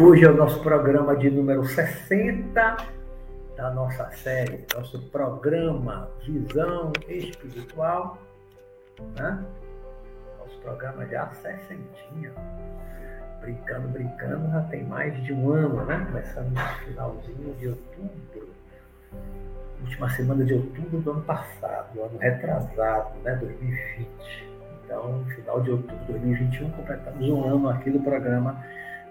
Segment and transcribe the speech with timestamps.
[0.00, 2.76] Hoje é o nosso programa de número 60
[3.56, 8.16] da nossa série, nosso programa Visão Espiritual.
[9.16, 9.44] Né?
[10.38, 11.82] Nosso programa já 60.
[13.40, 16.06] Brincando, brincando, já tem mais de um ano, né?
[16.06, 18.48] Começando no finalzinho de outubro.
[19.82, 23.34] Última semana de outubro do ano passado, ano retrasado, né?
[23.36, 24.08] 2020.
[24.84, 28.64] Então, final de outubro de 2021, completamos um ano aqui do programa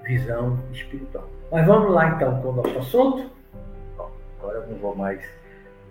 [0.04, 1.30] visão espiritual.
[1.52, 3.30] Mas vamos lá então com o nosso assunto.
[3.98, 5.24] Bom, agora eu não vou mais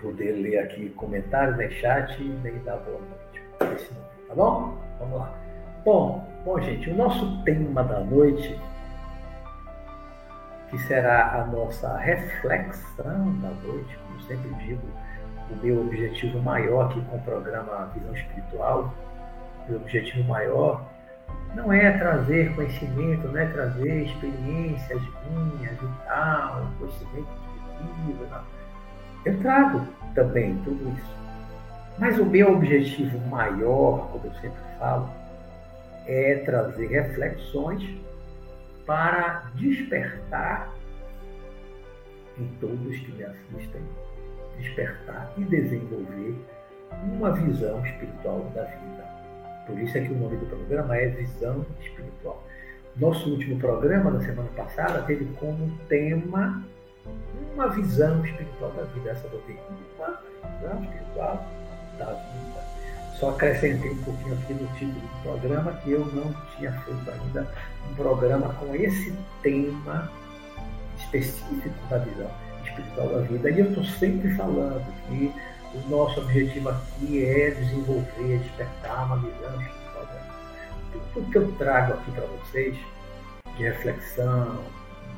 [0.00, 3.94] poder ler aqui comentários, nem chat, nem dar boa noite.
[4.28, 4.76] Tá bom?
[4.98, 5.34] Vamos lá.
[5.84, 8.58] Bom, bom, gente, o nosso tema da noite,
[10.70, 14.82] que será a nossa reflexão da noite, como sempre digo,
[15.50, 18.92] o meu objetivo maior aqui com o programa Visão Espiritual,
[19.68, 20.84] o objetivo maior
[21.54, 27.28] não é trazer conhecimento, não é trazer experiências minhas e tal, conhecimento
[27.80, 28.26] de vida.
[28.30, 28.44] Não.
[29.24, 31.16] Eu trago também tudo isso.
[31.98, 35.08] Mas o meu objetivo maior, como eu sempre falo,
[36.06, 37.82] é trazer reflexões
[38.86, 40.72] para despertar
[42.38, 43.82] em todos que me assistem,
[44.58, 46.34] despertar e desenvolver
[47.02, 49.04] uma visão espiritual da vida.
[49.66, 52.46] Por isso é que o nome do programa é Visão Espiritual.
[52.96, 56.64] Nosso último programa, da semana passada, teve como tema
[57.52, 59.10] uma visão espiritual da vida.
[59.10, 60.20] Essa do uma
[60.58, 61.46] visão espiritual
[61.98, 62.75] da vida.
[63.18, 67.50] Só acrescentei um pouquinho aqui no título do programa que eu não tinha feito ainda
[67.90, 70.10] um programa com esse tema
[70.98, 72.30] específico da visão
[72.64, 73.50] espiritual da vida.
[73.50, 75.32] E eu estou sempre falando que
[75.74, 80.08] o nosso objetivo aqui é desenvolver, despertar uma visão espiritual.
[81.14, 82.76] Tudo que eu trago aqui para vocês,
[83.56, 84.62] de reflexão,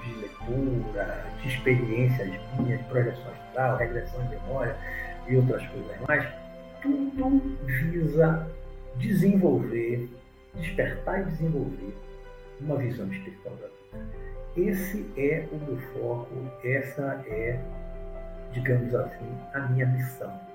[0.04, 4.76] de leitura, de experiências minhas, de projeção astral, regressão de memória
[5.26, 6.25] e outras coisas mais,
[6.83, 8.49] tudo visa
[8.97, 10.09] desenvolver,
[10.55, 11.94] despertar e desenvolver
[12.61, 14.06] uma visão espiritual da vida.
[14.56, 16.34] Esse é o meu foco,
[16.65, 17.61] essa é,
[18.53, 20.49] digamos assim, a minha missão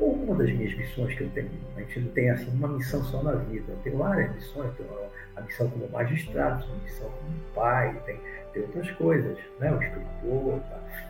[0.00, 1.50] ou uma das minhas missões que eu tenho.
[1.76, 3.72] A gente não tem assim uma missão só na vida.
[3.72, 4.88] Eu tenho várias missões, tenho
[5.36, 8.18] a missão como magistrado, a missão como pai, tem,
[8.52, 9.72] tem outras coisas, né?
[9.72, 11.09] O escritor, tá?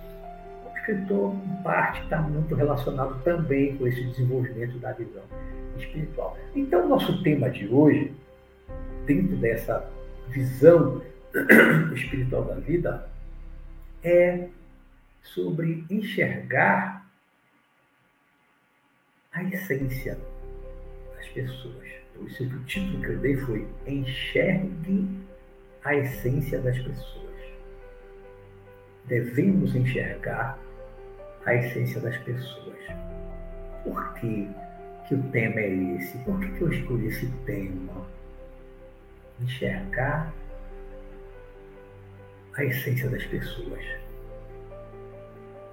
[0.90, 5.22] Escritor, em parte, está muito relacionado também com esse desenvolvimento da visão
[5.76, 6.36] espiritual.
[6.54, 8.12] Então, nosso tema de hoje,
[9.06, 9.88] dentro dessa
[10.28, 11.02] visão
[11.94, 13.08] espiritual da vida,
[14.02, 14.48] é
[15.22, 17.06] sobre enxergar
[19.32, 20.18] a essência
[21.16, 21.88] das pessoas.
[22.14, 25.08] Por isso que o título que eu dei foi Enxergue
[25.84, 27.20] a essência das pessoas.
[29.06, 30.58] Devemos enxergar
[31.50, 32.78] a essência das pessoas.
[33.84, 34.48] Por que,
[35.06, 36.18] que o tema é esse?
[36.18, 38.06] Por que, que eu escolhi esse tema?
[39.40, 40.32] Enxergar
[42.56, 43.84] a essência das pessoas.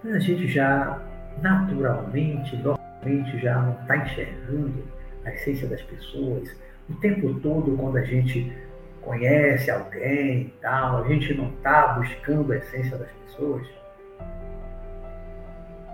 [0.06, 1.02] A gente já
[1.42, 2.58] naturalmente,
[3.04, 4.84] mente já não está enxergando
[5.26, 6.56] a essência das pessoas.
[6.90, 8.52] O tempo todo, quando a gente
[9.02, 13.77] conhece alguém e tal, a gente não está buscando a essência das pessoas.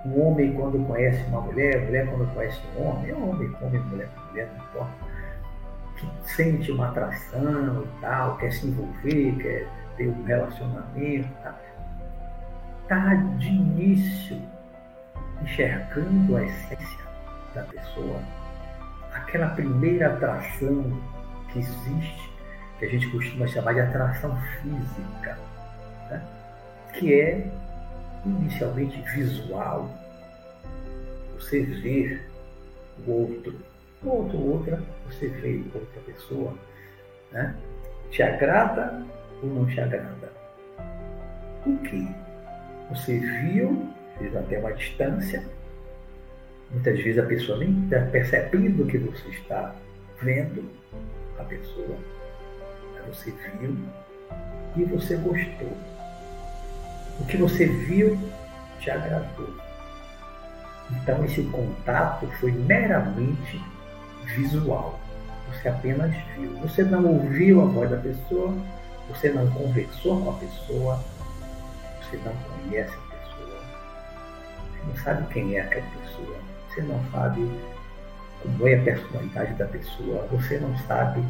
[0.06, 3.56] Um homem, quando conhece uma mulher, a mulher, quando conhece um homem, é um homem,
[3.62, 4.94] homem, mulher, mulher, não importa,
[5.96, 11.56] que sente uma atração e tal, quer se envolver, quer ter um relacionamento, tá,
[12.90, 14.42] tá de início
[15.42, 17.04] enxergando a essência
[17.54, 18.20] da pessoa,
[19.14, 21.00] aquela primeira atração
[21.50, 22.34] que existe,
[22.80, 25.38] que a gente costuma chamar de atração física,
[26.10, 26.22] né?
[26.94, 27.48] que é
[28.26, 29.90] inicialmente visual.
[31.36, 32.20] Você vê
[33.06, 33.56] o outro,
[34.04, 36.54] outro, outra, você vê outra pessoa,
[37.32, 37.56] né?
[38.12, 39.06] te agrada
[39.42, 40.32] ou não te agrada?
[41.66, 42.08] O que?
[42.90, 45.44] Você viu, fez até uma distância,
[46.74, 49.76] Muitas vezes a pessoa nem está percebendo que você está
[50.20, 50.68] vendo
[51.38, 51.96] a pessoa,
[53.08, 53.78] você viu
[54.76, 55.78] e você gostou.
[57.20, 58.18] O que você viu
[58.80, 59.56] te agradou.
[60.92, 63.62] Então esse contato foi meramente
[64.36, 65.00] visual.
[65.50, 66.52] Você apenas viu.
[66.58, 68.54] Você não ouviu a voz da pessoa,
[69.10, 71.04] você não conversou com a pessoa,
[72.02, 73.62] você não conhece a pessoa.
[74.88, 76.38] não sabe quem é aquela pessoa,
[76.70, 77.50] você não sabe
[78.42, 81.24] como é a personalidade da pessoa, você não sabe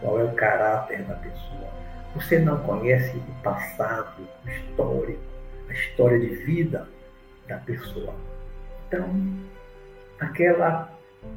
[0.00, 1.70] qual é o caráter da pessoa,
[2.14, 5.20] você não conhece o passado, o histórico,
[5.68, 6.88] a história de vida
[7.46, 8.14] da pessoa.
[8.86, 9.08] Então,
[10.20, 10.90] aquela,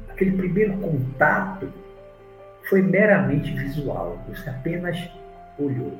[0.08, 1.68] aquele primeiro contato
[2.68, 4.96] foi meramente visual, você apenas
[5.58, 5.98] olhou,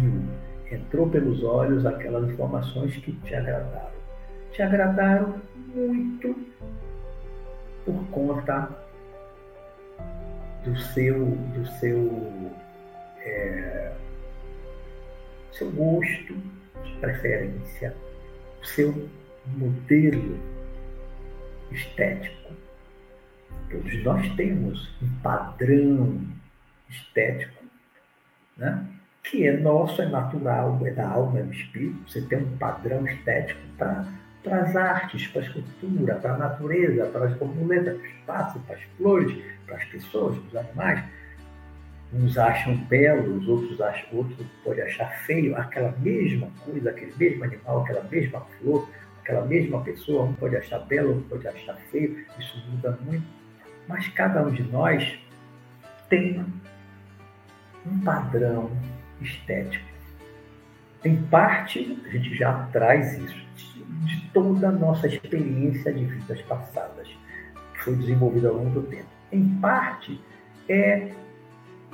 [0.00, 0.22] viu,
[0.70, 3.94] entrou pelos olhos aquelas informações que te agradaram.
[4.52, 5.40] Te agradaram
[5.74, 6.36] muito
[7.84, 8.68] por conta
[10.64, 12.52] do seu, do seu,
[13.24, 13.92] é,
[15.52, 16.34] seu gosto
[16.84, 17.94] de preferência,
[18.62, 19.08] o seu
[19.46, 20.38] modelo
[21.70, 22.52] estético.
[23.70, 26.20] Todos nós temos um padrão
[26.88, 27.64] estético,
[28.56, 28.86] né?
[29.22, 32.08] que é nosso, é natural, é da alma, é do espírito.
[32.08, 34.06] Você tem um padrão estético para
[34.44, 38.60] para as artes, para a escultura, para a natureza, para as borboletas, para o espaço,
[38.60, 41.04] para as flores, para as pessoas, para os animais.
[42.12, 47.82] Uns acham belos, outros acham, outros podem achar feio aquela mesma coisa, aquele mesmo animal,
[47.82, 48.88] aquela mesma flor,
[49.20, 53.26] aquela mesma pessoa, um pode achar belo, outro pode achar feio, isso muda muito.
[53.88, 55.18] Mas cada um de nós
[56.08, 56.44] tem
[57.86, 58.70] um padrão
[59.20, 59.84] estético.
[61.04, 63.44] Em parte, a gente já traz isso
[64.04, 67.08] de toda a nossa experiência de vidas passadas,
[67.74, 69.08] que foi desenvolvida ao longo do tempo.
[69.30, 70.20] Em parte,
[70.68, 71.12] é,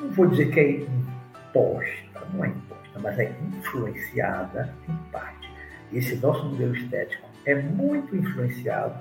[0.00, 5.50] não vou dizer que é imposta, não é imposta, mas é influenciada em parte.
[5.92, 8.98] Esse nosso modelo estético é muito influenciado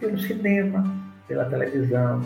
[0.00, 0.84] pelo cinema,
[1.26, 2.20] pela televisão,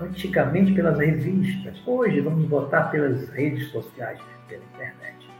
[0.00, 5.30] antigamente pelas revistas, hoje vamos botar pelas redes sociais, pela internet.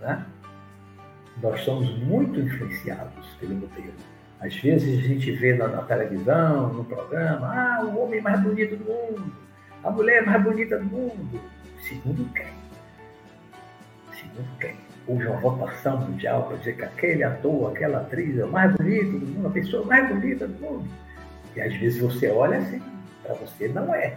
[0.00, 0.26] Né?
[1.40, 3.94] nós somos muito influenciados pelo modelo.
[4.40, 8.76] Às vezes a gente vê na, na, televisão, no programa, ah, o homem mais bonito
[8.76, 9.32] do mundo,
[9.84, 11.40] a mulher mais bonita do mundo.
[11.88, 12.52] Segundo quem?
[14.18, 14.76] Segundo quem?
[15.06, 19.18] Houve uma votação mundial para dizer que aquele ator, aquela atriz é o mais bonito
[19.18, 20.88] do mundo, a pessoa mais bonita do mundo.
[21.56, 22.80] E às vezes você olha assim,
[23.22, 24.16] para você não é.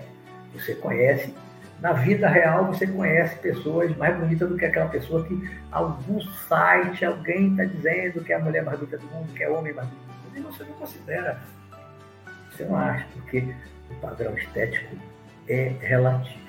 [0.53, 1.33] Você conhece
[1.81, 7.03] na vida real você conhece pessoas mais bonitas do que aquela pessoa que algum site,
[7.03, 9.73] alguém está dizendo que é a mulher mais bonita do mundo, que é o homem
[9.73, 11.39] mais bonito do mundo, e você não considera.
[12.51, 13.53] Você não acha, porque
[13.91, 14.95] o padrão estético
[15.47, 16.39] é relativo,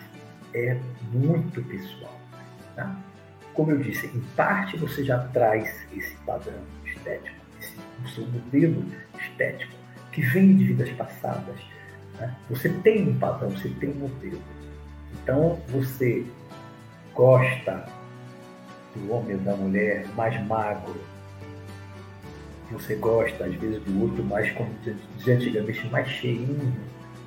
[0.54, 0.78] é
[1.12, 2.18] muito pessoal.
[2.74, 2.96] Tá?
[3.54, 8.84] Como eu disse, em parte você já traz esse padrão estético, esse, o seu modelo
[9.18, 9.72] estético,
[10.12, 11.56] que vem de vidas passadas.
[12.18, 12.34] Né?
[12.50, 14.40] Você tem um padrão, você tem um modelo.
[15.22, 16.26] Então, você
[17.14, 17.86] gosta
[18.94, 20.94] do homem ou da mulher mais magro,
[22.70, 24.70] você gosta, às vezes, do outro mais, como
[25.16, 26.74] dizia antigamente, mais cheinho,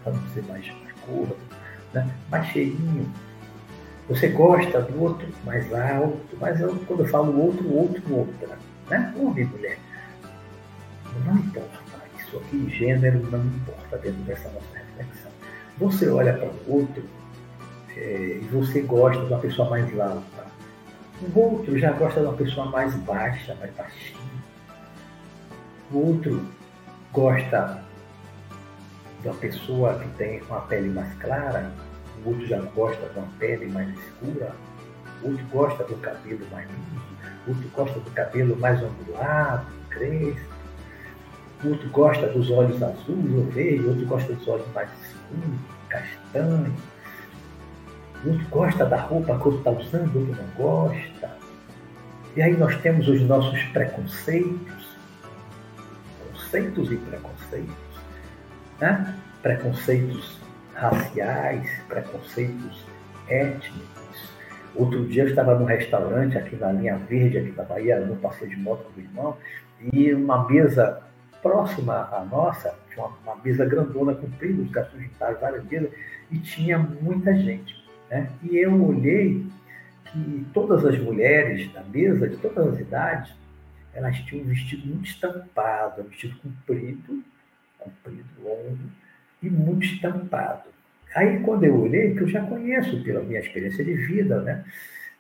[0.04, 0.94] para não ser mais, mais
[1.94, 2.10] né?
[2.30, 3.12] mais cheinho.
[4.08, 8.58] Você gosta do outro mais alto, mas eu, quando eu falo outro, outro, outra,
[8.90, 9.14] né?
[9.18, 9.78] Homem mulher.
[11.26, 11.80] Não importa,
[12.18, 15.32] isso aqui, gênero, não importa dentro dessa nossa reflexão.
[15.78, 17.04] Você olha para o outro
[17.96, 20.50] é, e você gosta de uma pessoa mais alta.
[21.22, 24.20] O outro já gosta de uma pessoa mais baixa, mais baixinha.
[25.92, 26.46] O outro
[27.12, 27.84] gosta
[29.22, 31.72] de uma pessoa que tem uma pele mais clara.
[32.26, 34.52] Outro já gosta de uma pele mais escura.
[35.24, 37.10] Outro gosta do cabelo mais liso.
[37.48, 40.50] Outro gosta do cabelo mais ondulado, crespo.
[41.64, 43.86] Outro gosta dos olhos azuis verdes.
[43.86, 45.60] Outro gosta dos olhos mais escuros,
[45.90, 46.74] castanhos
[48.26, 51.38] um gosta da roupa que outro está usando, outro não gosta.
[52.36, 54.98] E aí nós temos os nossos preconceitos,
[56.32, 57.76] conceitos e preconceitos,
[58.80, 59.16] né?
[59.42, 60.38] preconceitos
[60.80, 62.86] raciais, preconceitos
[63.28, 64.34] étnicos.
[64.76, 68.52] Outro dia eu estava num restaurante aqui na linha verde, aqui da Bahia, no passeio
[68.52, 69.38] de moto com o irmão,
[69.92, 71.02] e uma mesa
[71.42, 75.92] próxima à nossa, uma, uma mesa grandona, comprida, os garçons juntaram várias mesas,
[76.32, 77.76] e tinha muita gente.
[78.10, 78.30] Né?
[78.44, 79.46] E eu olhei
[80.06, 83.34] que todas as mulheres da mesa, de todas as idades,
[83.94, 87.24] elas tinham um vestido muito estampado, um vestido comprido,
[87.78, 88.78] comprido, longo
[89.42, 90.70] e muito estampado.
[91.16, 94.64] Aí, quando eu olhei, que eu já conheço pela minha experiência de vida, né?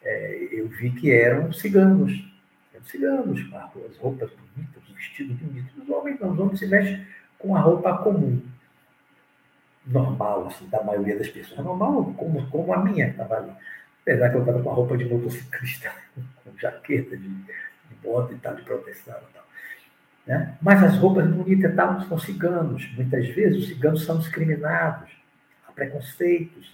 [0.03, 2.11] É, eu vi que eram ciganos.
[2.73, 5.71] Eram ciganos, com as roupas bonitas, vestidos bonitos.
[5.77, 7.05] Os homens não, os homens se vestem
[7.38, 8.41] com a roupa comum
[9.85, 11.63] normal, assim, da maioria das pessoas.
[11.63, 13.51] Normal como, como a minha estava ali.
[14.01, 15.91] Apesar que eu estava com a roupa de motociclista,
[16.43, 19.15] com jaqueta, de, de bota e tal, de proteção.
[20.29, 20.53] Né?
[20.62, 22.88] Mas as roupas bonitas estavam são ciganos.
[22.95, 25.09] Muitas vezes os ciganos são discriminados,
[25.67, 26.71] há preconceitos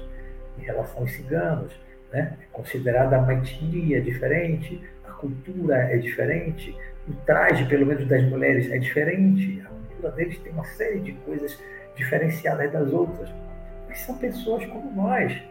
[0.59, 1.71] em relação aos ciganos.
[2.12, 2.35] Né?
[2.41, 6.75] É considerada uma etnia diferente, a cultura é diferente,
[7.07, 9.63] o traje, pelo menos das mulheres, é diferente.
[9.65, 11.57] A cultura deles tem uma série de coisas
[11.95, 13.29] diferenciadas das outras.
[13.88, 15.41] Mas são pessoas como nós,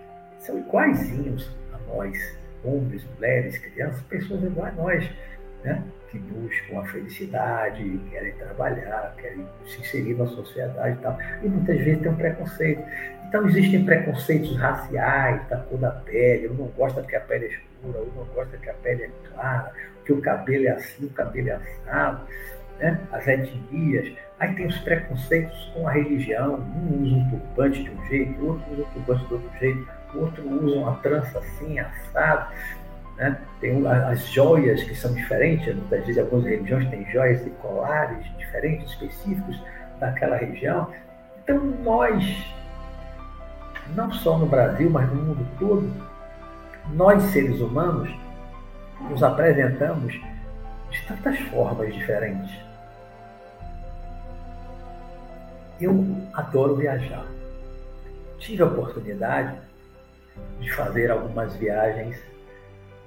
[0.40, 2.18] são iguaizinhos a nós,
[2.62, 5.10] homens, mulheres, crianças, pessoas iguais a nós.
[5.64, 5.82] Né?
[6.14, 11.18] que buscam a felicidade, querem trabalhar, querem se inserir na sociedade e tal.
[11.42, 12.82] E muitas vezes tem um preconceito.
[13.26, 17.48] Então existem preconceitos raciais, da cor da pele, um não gosta porque a pele é
[17.48, 19.72] escura, um não gosta que a pele é clara,
[20.04, 22.20] que o cabelo é assim, o cabelo é assado,
[22.78, 23.00] né?
[23.10, 24.12] as etnias.
[24.38, 28.72] Aí tem os preconceitos com a religião, um usa um turbante de um jeito, outro
[28.72, 32.54] usa um turbante de outro jeito, outro usa uma trança assim, assado.
[33.16, 33.38] Né?
[33.60, 38.90] Tem as joias que são diferentes, muitas vezes algumas religiões têm joias e colares diferentes,
[38.90, 39.60] específicos
[40.00, 40.90] daquela região.
[41.42, 42.24] Então nós,
[43.94, 45.92] não só no Brasil, mas no mundo todo,
[46.92, 48.10] nós seres humanos
[49.08, 50.20] nos apresentamos
[50.90, 52.50] de tantas formas diferentes.
[55.80, 57.26] Eu adoro viajar.
[58.38, 59.58] Tive a oportunidade
[60.60, 62.16] de fazer algumas viagens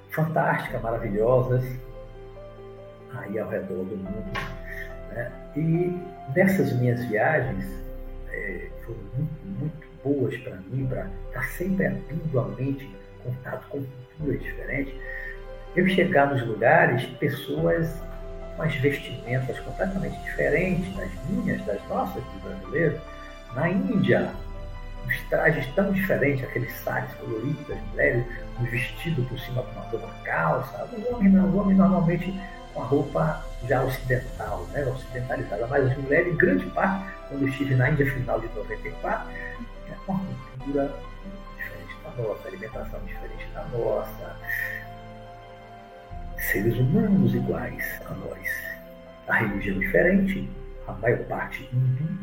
[0.10, 1.64] fantásticas, maravilhosas,
[3.14, 4.32] aí ao redor do mundo.
[5.12, 5.32] Né?
[5.56, 5.98] E
[6.36, 7.66] nessas minhas viagens
[8.32, 12.90] é, foram muito, muito boas para mim, para estar tá sempre abrindo a mente
[13.24, 13.84] contato com
[14.18, 14.94] culturas diferentes.
[15.76, 17.94] Eu chegar nos lugares, pessoas
[18.56, 23.00] com as vestimentas completamente diferentes das minhas, das nossas, de brasileiros.
[23.56, 24.32] Na Índia,
[25.08, 28.26] os trajes tão diferentes, aqueles sares coloridos das mulheres,
[28.60, 30.88] um vestido por cima de uma calça.
[30.92, 32.40] Os homens não, os homens normalmente
[32.74, 37.48] com a roupa já ocidental, né, ocidentalizada, mas as mulheres, em grande parte, quando eu
[37.48, 40.94] estive na Índia final de 94, é uma cultura
[41.58, 44.36] diferente da nossa, alimentação diferente da nossa,
[46.38, 48.68] seres humanos iguais a nós.
[49.28, 50.50] A religião diferente,
[50.88, 52.20] a maior parte hindu,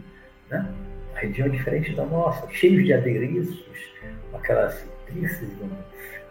[0.49, 0.67] né?
[1.17, 3.65] É diferente da nossa, cheios de adereços,
[4.33, 5.67] aquelas citrices no,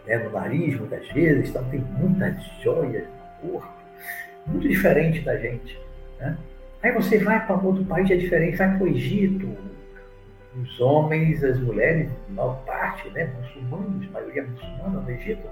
[0.06, 3.04] né, no nariz, muitas vezes, então tem muitas joias
[3.42, 3.72] no corpo,
[4.46, 5.78] muito diferente da gente.
[6.18, 6.36] Né?
[6.82, 9.56] Aí você vai para outro país, é diferente, vai para o Egito,
[10.56, 15.42] os homens, as mulheres, maior parte, né, muçulmanos, maioria muçulmana no Egito,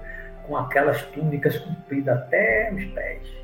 [0.47, 3.42] com aquelas túnicas compridas até os pés.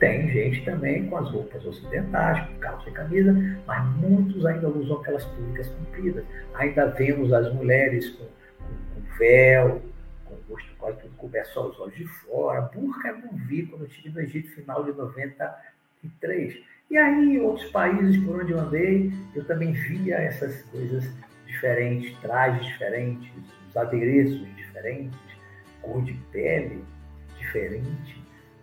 [0.00, 3.34] Tem gente também com as roupas ocidentais, com calça e camisa,
[3.66, 6.24] mas muitos ainda usam aquelas túnicas compridas.
[6.54, 9.82] Ainda vemos as mulheres com, com, com véu,
[10.24, 12.62] com o rosto quase tudo coberto, só os olhos de fora.
[12.62, 16.62] Burca eu não vi quando estive no Egito, final de 93.
[16.90, 21.04] E aí, em outros países por onde eu andei, eu também via essas coisas
[21.46, 23.30] diferentes, trajes diferentes,
[23.68, 25.18] os adereços diferentes,
[25.82, 26.82] cor de pele
[27.38, 28.20] diferente.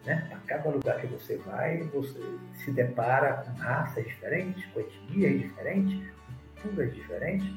[0.08, 0.26] Né?
[0.32, 2.18] A cada lugar que você vai, você
[2.64, 6.10] se depara com raças diferentes, com etnias diferentes,
[6.56, 7.54] com culturas diferentes.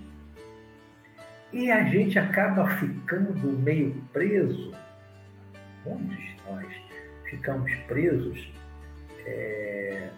[1.53, 4.73] E a gente acaba ficando meio preso,
[5.87, 6.67] muitos de nós
[7.31, 8.53] ficamos presos
[9.25, 10.11] é,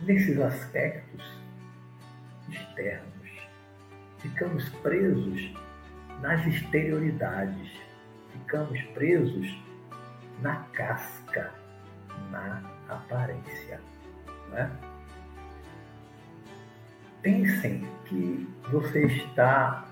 [0.00, 1.22] nesses aspectos
[2.48, 3.10] externos.
[4.20, 5.54] Ficamos presos
[6.22, 7.70] nas exterioridades,
[8.32, 9.70] ficamos presos
[10.42, 11.19] na casca,
[12.30, 13.80] na aparência.
[14.50, 14.70] Né?
[17.22, 19.84] Pensem que você está,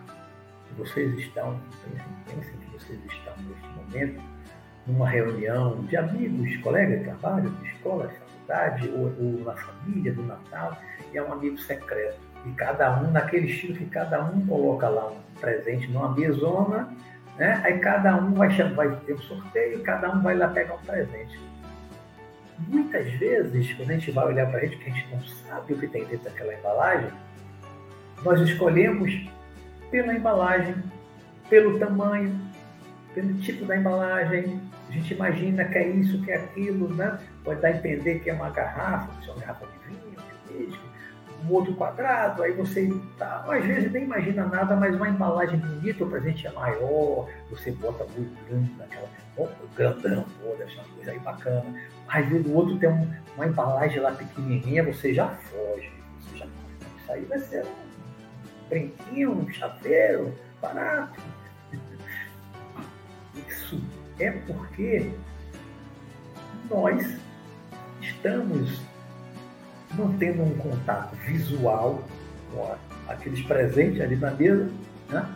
[0.77, 4.23] vocês estão, pensem, pensem que vocês estão neste momento
[4.87, 10.15] numa reunião de amigos, colegas de trabalho, de escola, de faculdade, ou, ou na família,
[10.15, 10.79] do Natal,
[11.13, 12.19] e é um amigo secreto.
[12.47, 16.89] E cada um, naquele estilo que cada um coloca lá um presente numa mesona
[17.39, 17.61] né?
[17.65, 21.39] Aí cada um vai, vai ter um sorteio, cada um vai lá pegar um presente.
[22.67, 25.75] Muitas vezes, quando a gente vai olhar para a gente, que a gente não sabe
[25.75, 27.11] o que tem dentro daquela embalagem,
[28.25, 29.29] nós escolhemos
[29.91, 30.75] pela embalagem,
[31.49, 32.39] pelo tamanho,
[33.15, 34.61] pelo tipo da embalagem.
[34.89, 37.19] A gente imagina que é isso, que é aquilo, né?
[37.45, 40.17] Pode dar a entender que é uma garrafa, que é uma garrafa de vinho,
[40.49, 40.88] de uísque,
[41.49, 46.11] outro quadrado, aí você tá, às vezes nem imagina nada, mas uma embalagem bonita, o
[46.11, 51.19] presente é maior, você bota muito grande naquela, oh, grandão, pô, deve uma coisa aí
[51.21, 51.65] bacana.
[52.09, 56.47] Às vezes o outro tem um, uma embalagem lá pequenininha, você já foge, você já
[57.09, 61.21] isso aí vai ser um brinquinho, um chaveiro, barato.
[63.49, 63.81] Isso
[64.19, 65.11] é porque
[66.69, 67.19] nós
[68.01, 68.81] estamos
[69.95, 72.03] mantendo um contato visual
[72.53, 72.75] com
[73.09, 74.71] aqueles presentes ali na mesa,
[75.11, 75.29] né?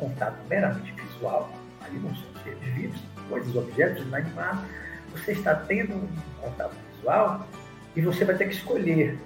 [0.00, 1.52] contato meramente visual,
[1.82, 4.64] ali não são seres vivos, coisas, objetos inanimados,
[5.12, 6.08] você está tendo um
[6.40, 7.46] contato visual
[7.94, 9.18] e você vai ter que escolher.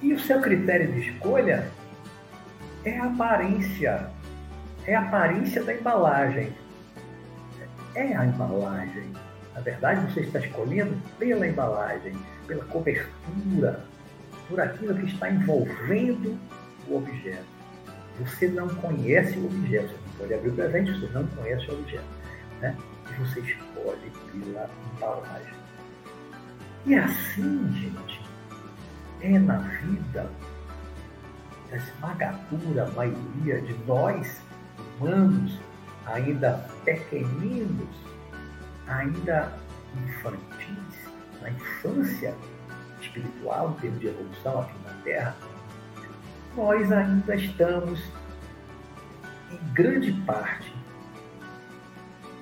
[0.00, 1.68] E o seu critério de escolha
[2.84, 4.10] é a aparência,
[4.86, 6.52] é a aparência da embalagem.
[7.94, 9.12] É a embalagem.
[9.54, 12.14] Na verdade, você está escolhendo pela embalagem,
[12.46, 13.84] pela cobertura,
[14.48, 16.38] por aquilo que está envolvendo
[16.88, 17.54] o objeto.
[18.20, 21.74] Você não conhece o objeto, você não pode abrir o presente, você não conhece o
[21.74, 22.04] objeto.
[22.60, 22.76] Né?
[23.10, 25.54] E você escolhe pela embalagem.
[26.86, 28.20] E assim, gente,
[29.22, 30.30] é na vida
[31.72, 34.40] a esmagadora maioria de nós,
[35.00, 35.58] humanos,
[36.06, 37.96] ainda pequeninos,
[38.86, 39.52] ainda
[40.06, 40.83] infantis,
[41.44, 42.34] na infância
[43.00, 45.36] espiritual, em termos de evolução aqui na Terra,
[46.56, 48.00] nós ainda estamos,
[49.52, 50.74] em grande parte,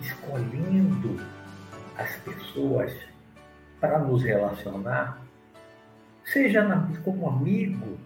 [0.01, 1.21] escolhendo
[1.99, 2.95] as pessoas
[3.81, 5.21] para nos relacionar,
[6.25, 6.65] seja
[7.05, 7.99] como amigo,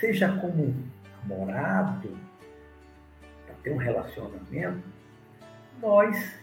[0.00, 0.74] seja como
[1.22, 2.16] namorado,
[3.44, 4.82] para ter um relacionamento,
[5.80, 6.34] nós,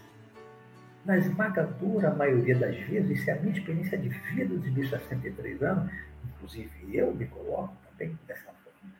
[1.04, 5.62] na esmagadora maioria das vezes, isso é a minha experiência de vida dos meus 63
[5.62, 5.92] anos,
[6.24, 8.94] inclusive eu me coloco também dessa forma.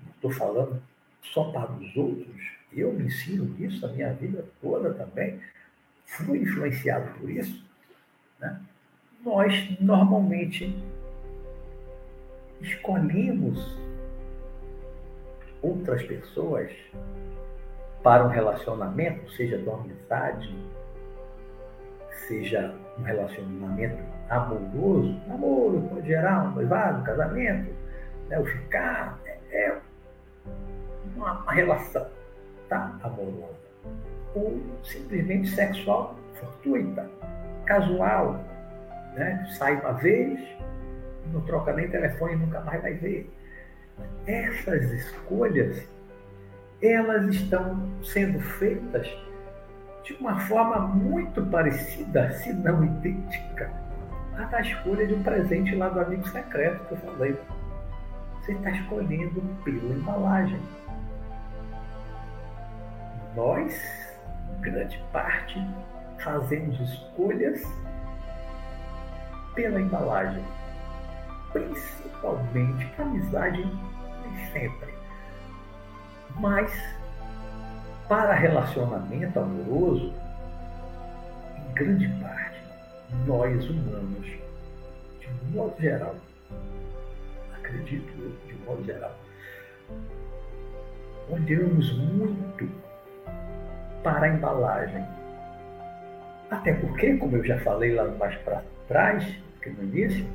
[0.00, 0.82] Não estou falando
[1.22, 5.40] só para os outros, eu me ensino nisso a minha vida toda também,
[6.06, 7.64] fui influenciado por isso.
[8.38, 8.60] Né?
[9.24, 10.74] Nós, normalmente,
[12.60, 13.76] escolhemos
[15.60, 16.70] outras pessoas
[18.02, 20.54] para um relacionamento, seja de uma amizade,
[22.28, 23.96] seja um relacionamento
[24.28, 27.74] amoroso, namoro, pode gerar um noivado, um casamento,
[28.28, 29.78] né, o ficar, é, é
[31.16, 32.06] uma, uma relação
[32.68, 33.56] tá, amorosa,
[34.34, 37.08] ou simplesmente sexual fortuita,
[37.64, 38.44] casual,
[39.14, 40.38] né, sai uma vez,
[41.32, 43.30] não troca nem telefone nunca mais vai ver.
[44.26, 45.88] Essas escolhas
[46.80, 49.08] elas estão sendo feitas
[50.08, 53.70] de uma forma muito parecida, se não idêntica,
[54.38, 57.38] à da escolha de um presente lá do amigo secreto que eu falei.
[58.40, 60.62] Você está escolhendo pela embalagem.
[63.36, 64.18] Nós,
[64.60, 65.62] grande parte,
[66.24, 67.62] fazemos escolhas
[69.54, 70.42] pela embalagem
[71.52, 73.62] principalmente amizade
[74.22, 74.94] nem sempre.
[76.36, 76.97] Mas
[78.08, 80.12] para relacionamento amoroso,
[81.56, 82.62] em grande parte,
[83.26, 84.26] nós humanos,
[85.20, 86.14] de modo geral,
[87.58, 89.14] acredito eu, de modo geral,
[91.28, 92.70] olhamos muito
[94.02, 95.04] para a embalagem.
[96.50, 99.22] Até porque, como eu já falei lá mais para trás,
[99.70, 100.26] no início,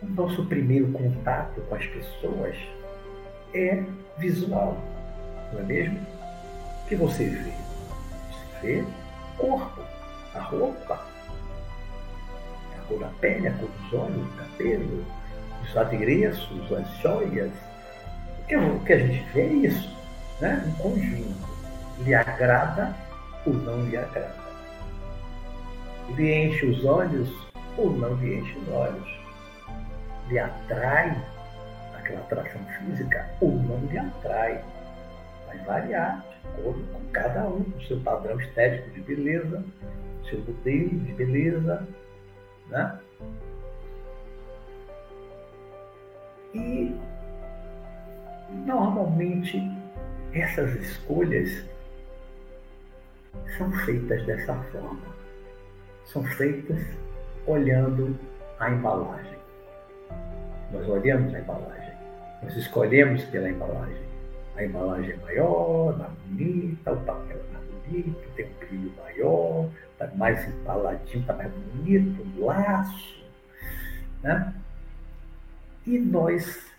[0.00, 2.56] o nosso primeiro contato com as pessoas
[3.54, 3.82] é
[4.18, 4.76] visual,
[5.52, 5.98] não é mesmo?
[5.98, 7.52] O que você vê?
[8.30, 9.82] Você vê o corpo,
[10.34, 11.06] a roupa,
[12.76, 15.04] a cor da pele, a cor dos olhos, o cabelo,
[15.62, 17.52] os adereços, as joias.
[18.50, 19.96] O que a gente vê é isso,
[20.40, 20.62] né?
[20.66, 21.52] um conjunto.
[22.04, 22.94] Lhe agrada
[23.46, 24.42] ou não lhe agrada.
[26.16, 27.30] Lhe enche os olhos
[27.76, 29.22] ou não lhe enche os olhos
[30.32, 31.16] lhe atrai,
[31.94, 34.64] aquela atração física, ou não lhe atrai.
[35.52, 39.64] Vai variar de acordo com cada um, o seu padrão estético de beleza,
[40.22, 41.86] o seu modelo de beleza,
[42.68, 42.98] né?
[46.54, 46.94] E
[48.66, 49.60] normalmente
[50.32, 51.64] essas escolhas
[53.56, 55.12] são feitas dessa forma.
[56.04, 56.80] São feitas
[57.46, 58.18] olhando
[58.58, 59.38] a embalagem.
[60.72, 61.94] Nós olhamos a embalagem,
[62.42, 64.11] nós escolhemos pela embalagem.
[64.64, 70.48] Embalagem é maior, mais bonita, o papel mais bonito, tem um brilho maior, está mais
[70.48, 73.22] embaladinho, está mais bonito, um laço.
[74.22, 74.54] Né?
[75.86, 76.72] E nós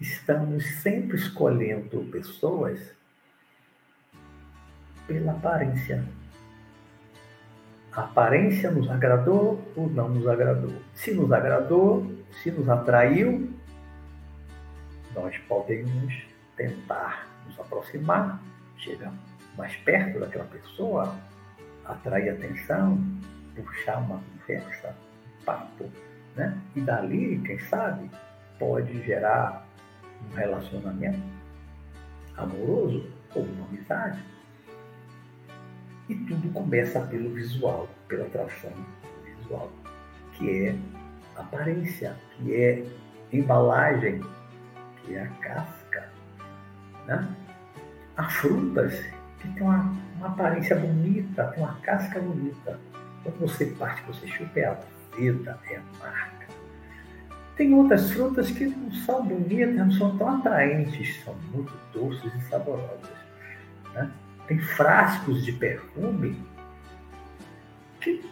[0.00, 2.94] estamos sempre escolhendo pessoas
[5.06, 6.04] pela aparência.
[7.92, 10.72] A aparência nos agradou ou não nos agradou?
[10.94, 12.10] Se nos agradou,
[12.42, 13.52] se nos atraiu,
[15.14, 16.29] nós podemos
[16.60, 18.38] tentar nos aproximar,
[18.76, 19.12] chegar
[19.56, 21.16] mais perto daquela pessoa,
[21.86, 23.02] atrair atenção,
[23.56, 24.94] puxar uma conversa,
[25.44, 25.90] papo,
[26.36, 26.56] né?
[26.76, 28.10] E dali, quem sabe,
[28.58, 29.66] pode gerar
[30.30, 31.20] um relacionamento
[32.36, 34.22] amoroso ou uma amizade.
[36.10, 38.72] E tudo começa pelo visual, pela atração
[39.24, 39.70] visual,
[40.34, 40.76] que é
[41.36, 42.84] aparência, que é
[43.32, 44.20] embalagem,
[45.02, 45.79] que é a casca.
[47.10, 47.28] Né?
[48.16, 48.94] Há frutas
[49.40, 52.78] que têm uma, uma aparência bonita, tem uma casca bonita.
[53.24, 56.46] Quando você parte, você chupa, é azeda, é amarga.
[57.56, 62.40] Tem outras frutas que não são bonitas, não são tão atraentes, são muito doces e
[62.48, 63.10] saborosas.
[63.92, 64.08] Né?
[64.46, 66.40] Tem frascos de perfume
[68.00, 68.24] que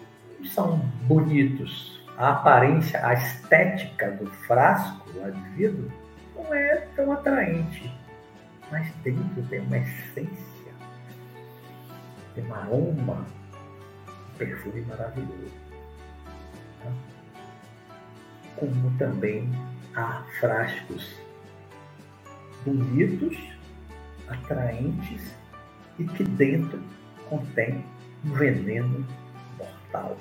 [0.55, 5.93] são bonitos, a aparência, a estética do frasco de vidro
[6.35, 7.98] não é tão atraente.
[8.71, 10.73] Mas dentro tem uma essência,
[12.35, 13.27] tem um aroma,
[14.09, 15.55] um perfume maravilhoso.
[16.83, 16.93] Tá?
[18.57, 19.51] Como também
[19.95, 21.17] há frascos
[22.65, 23.37] bonitos,
[24.29, 25.35] atraentes
[25.99, 26.83] e que dentro
[27.29, 27.85] contém
[28.25, 29.07] um veneno
[29.57, 30.17] mortal.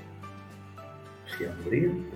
[1.28, 2.14] Cianureto,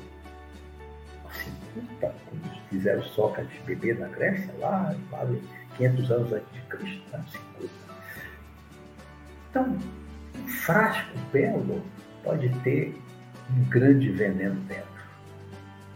[1.29, 5.41] assim, puta, como fizeram Sócrates beber na Grécia, lá quase
[5.81, 7.25] 500 anos antes de Cristo, né?
[7.57, 7.73] 50.
[9.49, 9.79] Então,
[10.37, 11.83] um frasco belo
[12.23, 13.01] pode ter
[13.49, 14.85] um grande veneno dentro.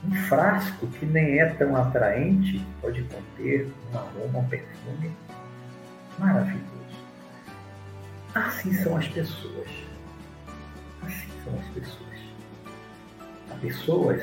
[0.05, 5.11] Um frasco que nem é tão atraente pode conter um aroma, um perfume
[6.19, 6.65] maravilhoso.
[8.33, 9.69] Assim são as pessoas.
[11.01, 12.05] Assim são as pessoas
[13.65, 14.21] pessoas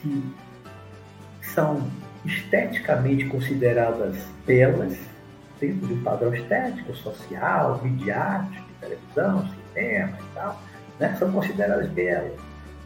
[0.00, 0.34] que
[1.42, 1.88] são
[2.24, 4.96] esteticamente consideradas belas,
[5.58, 10.62] dentro de um padrão estético, social, midiático, televisão, cinema e tal,
[10.98, 11.16] né?
[11.18, 12.32] são consideradas belas.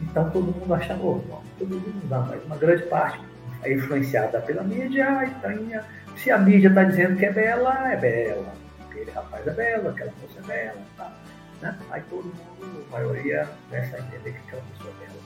[0.01, 3.21] Então todo mundo acha normal, todo mundo não, mas uma grande parte
[3.63, 5.81] é influenciada pela mídia, então
[6.17, 8.53] se a mídia está dizendo que é bela, é bela.
[8.89, 11.13] Aquele rapaz é belo, aquela moça é bela, tá?
[11.61, 11.77] Né?
[11.91, 15.19] Aí todo mundo, a maioria, começa a entender que aquela pessoa é bela.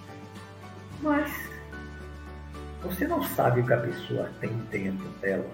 [1.01, 1.58] Mas
[2.81, 5.45] você não sabe o que a pessoa tem dentro dela.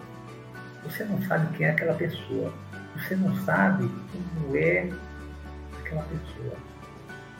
[0.83, 2.53] Você não sabe quem é aquela pessoa.
[2.95, 4.89] Você não sabe como é
[5.79, 6.55] aquela pessoa.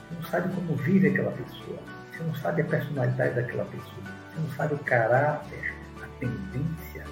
[0.09, 1.79] Você não sabe como vive aquela pessoa.
[2.11, 4.03] Você não sabe a personalidade daquela pessoa.
[4.33, 7.05] Você não sabe o caráter, a tendência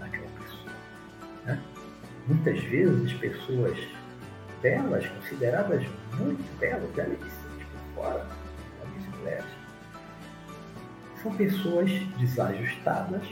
[0.00, 0.72] daquela pessoa.
[1.46, 1.62] Né?
[2.26, 3.78] Muitas vezes pessoas
[4.60, 5.86] belas, consideradas
[6.18, 8.26] muito belas, belíssimas por fora,
[8.84, 9.59] e mulheres,
[11.22, 13.22] são pessoas desajustadas,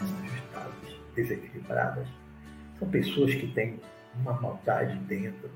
[0.00, 2.08] desajustadas, desequilibradas.
[2.78, 3.80] São pessoas que têm
[4.20, 5.50] uma maldade dentro,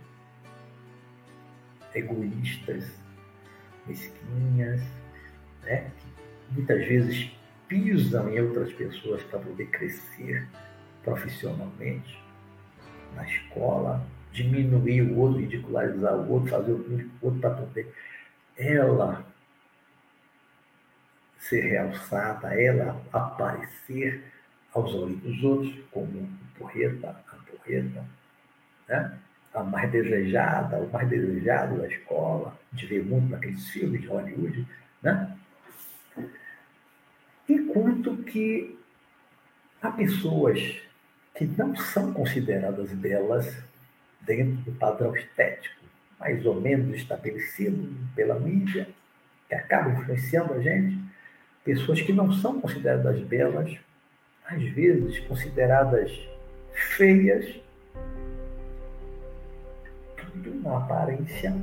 [1.94, 2.85] egoístas,
[3.87, 4.81] mesquinhas,
[5.62, 5.90] né?
[5.99, 7.31] que muitas vezes
[7.66, 10.47] pisam em outras pessoas para poder crescer
[11.03, 12.23] profissionalmente,
[13.14, 17.92] na escola, diminuir o outro, ridicularizar o outro, fazer o outro para poder
[18.57, 19.25] ela
[21.48, 24.24] ser realçada, ela aparecer
[24.72, 28.04] aos olhos dos outros como o porreta, a porreta,
[28.88, 29.18] né?
[29.52, 34.66] a mais desejada, o mais desejado da escola, gente vê muito naqueles filmes de Hollywood,
[35.02, 35.37] né?
[37.48, 38.78] Enquanto que
[39.80, 40.83] há pessoas
[41.35, 43.62] que não são consideradas belas
[44.22, 45.85] dentro do padrão estético,
[46.18, 48.88] mais ou menos estabelecido pela mídia,
[49.48, 50.98] que acaba influenciando a gente,
[51.64, 53.77] pessoas que não são consideradas belas,
[54.46, 56.12] às vezes consideradas
[56.72, 57.61] feias,
[60.16, 61.57] tudo na aparência,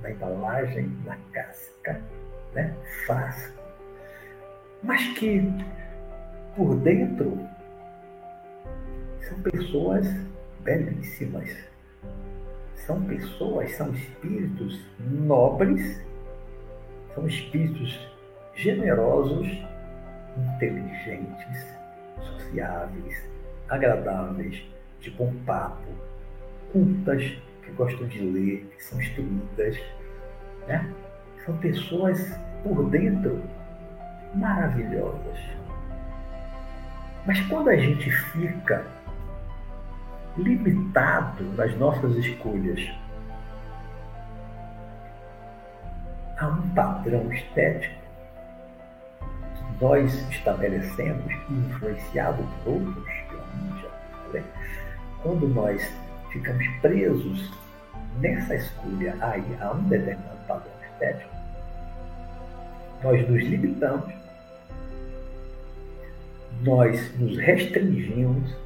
[0.00, 2.02] na embalagem, na casca,
[2.52, 2.74] né?
[3.06, 3.62] frasco,
[4.82, 5.40] mas que
[6.56, 7.38] por dentro
[9.20, 10.06] são pessoas
[10.60, 11.48] belíssimas.
[12.74, 16.02] São pessoas, são espíritos nobres,
[17.14, 18.11] são espíritos
[18.54, 19.46] generosos,
[20.36, 21.66] inteligentes,
[22.20, 23.28] sociáveis,
[23.68, 24.62] agradáveis,
[25.00, 25.88] de bom papo,
[26.72, 27.22] cultas,
[27.62, 29.78] que gostam de ler, que são instruídas.
[30.66, 30.92] Né?
[31.44, 33.42] São pessoas por dentro
[34.34, 35.38] maravilhosas.
[37.26, 38.84] Mas quando a gente fica
[40.36, 42.80] limitado nas nossas escolhas
[46.38, 48.01] a um padrão estético,
[49.82, 53.12] nós estabelecemos, influenciado por outros,
[55.24, 55.82] quando nós
[56.30, 57.52] ficamos presos
[58.20, 61.34] nessa escolha aí a um determinado padrão estético,
[63.02, 64.14] nós nos limitamos,
[66.62, 68.56] nós nos restringimos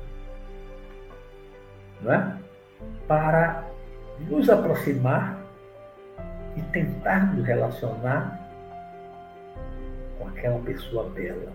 [2.03, 2.37] não é?
[3.09, 3.65] para
[4.29, 5.41] nos aproximar
[6.57, 8.46] e tentar nos relacionar
[10.19, 11.53] com aquela pessoa bela,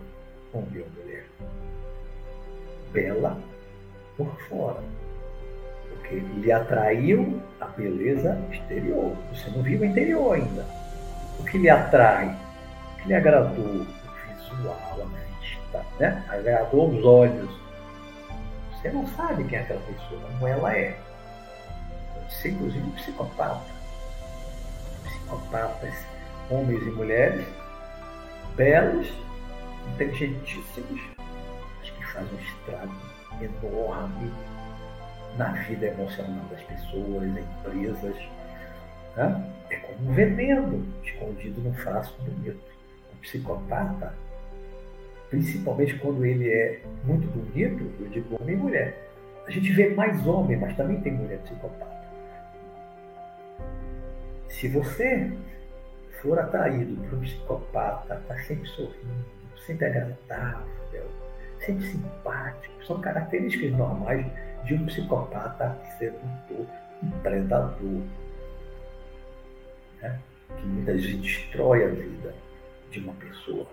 [0.52, 1.24] homem ou mulher.
[2.92, 3.38] Bela
[4.16, 4.80] por fora.
[5.88, 9.16] Porque lhe atraiu a beleza exterior.
[9.32, 10.66] Você não viu o interior ainda.
[11.38, 13.86] O que lhe atrai, o que lhe agradou, o
[14.38, 16.24] visual, a vista, né?
[16.28, 17.50] agradou os olhos.
[18.74, 20.96] Você não sabe quem é aquela pessoa, como ela é.
[22.14, 23.60] Pode ser, inclusive, um psicopata.
[25.04, 25.94] Psicopatas,
[26.50, 27.46] homens e mulheres,
[28.56, 29.08] belos,
[29.94, 31.00] inteligentíssimos,
[31.78, 32.94] mas que fazem um estrago
[33.40, 34.32] enorme
[35.36, 38.16] na vida emocional das pessoas, empresas.
[39.16, 39.52] Né?
[39.70, 42.60] É como um veneno escondido num frasco bonito.
[43.12, 44.14] O psicopata,
[45.30, 49.08] principalmente quando ele é muito bonito, eu digo homem e mulher.
[49.46, 52.02] A gente vê mais homem, mas também tem mulher psicopata.
[54.48, 55.32] Se você
[56.22, 59.24] for atraído por um psicopata, está sempre sorrindo,
[59.66, 61.10] sempre agradável,
[61.58, 64.24] sempre simpático, são características normais
[64.64, 66.66] de um psicopata sedutor,
[67.02, 68.02] um predador,
[70.00, 70.18] né?
[70.56, 72.34] que muitas vezes destrói a vida
[72.90, 73.66] de uma pessoa.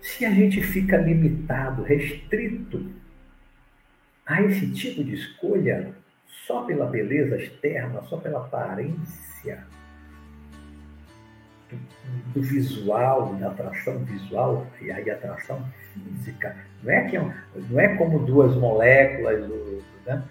[0.00, 2.90] Se a gente fica limitado, restrito
[4.24, 5.94] a esse tipo de escolha,
[6.46, 9.64] só pela beleza externa, só pela aparência
[11.70, 11.78] do,
[12.34, 16.56] do visual, da atração visual e aí atração física.
[16.82, 17.34] Não é, que, é
[17.70, 19.48] não é como duas moléculas,
[20.06, 20.22] né?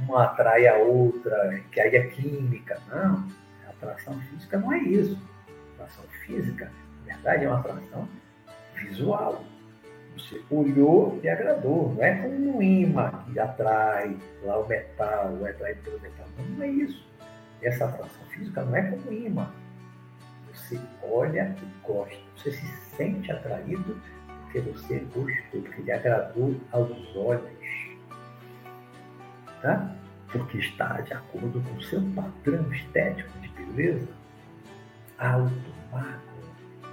[0.00, 2.78] uma atrai a outra, que aí é química.
[2.88, 3.26] Não,
[3.66, 5.18] a atração física não é isso.
[5.48, 6.70] A atração física,
[7.06, 8.08] na verdade, é uma atração
[8.74, 9.42] visual.
[10.16, 11.92] Você olhou e agradou.
[11.94, 16.26] Não é como um imã que atrai lá o metal, o atrai pelo metal.
[16.38, 17.06] Não, é isso.
[17.62, 19.50] Essa atração física não é como um imã.
[20.52, 22.16] Você olha e gosta.
[22.36, 24.00] Você se sente atraído
[24.42, 27.96] porque você gostou, porque lhe agradou aos olhos.
[29.60, 29.94] Tá?
[30.32, 34.08] Porque está de acordo com o seu padrão estético de beleza.
[35.18, 35.52] Alto,
[35.92, 36.20] magro,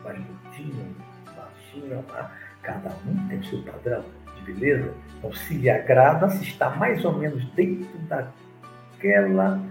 [0.03, 0.95] mais gordinho,
[1.35, 2.03] baixinho,
[2.63, 4.03] Cada um tem o seu padrão
[4.35, 4.93] de beleza.
[5.17, 9.61] Então, se lhe agrada, se está mais ou menos dentro daquela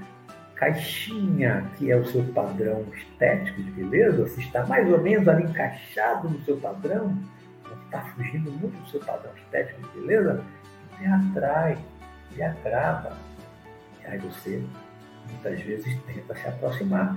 [0.55, 5.42] caixinha que é o seu padrão estético de beleza, se está mais ou menos ali
[5.42, 7.18] encaixado no seu padrão,
[7.68, 10.44] não está fugindo muito do seu padrão estético de beleza,
[11.00, 11.76] lhe atrai,
[12.31, 13.12] lhe agrada.
[14.02, 14.62] E aí você
[15.28, 17.16] muitas vezes tenta se aproximar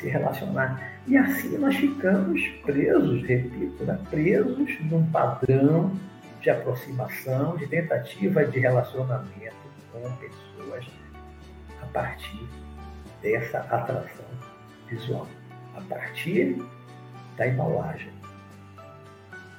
[0.00, 0.92] se relacionar.
[1.06, 3.98] E assim nós ficamos presos, repito, né?
[4.10, 5.92] presos num padrão
[6.40, 9.54] de aproximação, de tentativa de relacionamento
[9.92, 10.86] com pessoas
[11.82, 12.46] a partir
[13.22, 14.26] dessa atração
[14.88, 15.26] visual,
[15.76, 16.62] a partir
[17.36, 18.12] da embalagem,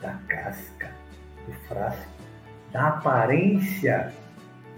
[0.02, 0.92] da casca,
[1.48, 2.12] do frasco,
[2.72, 4.14] da aparência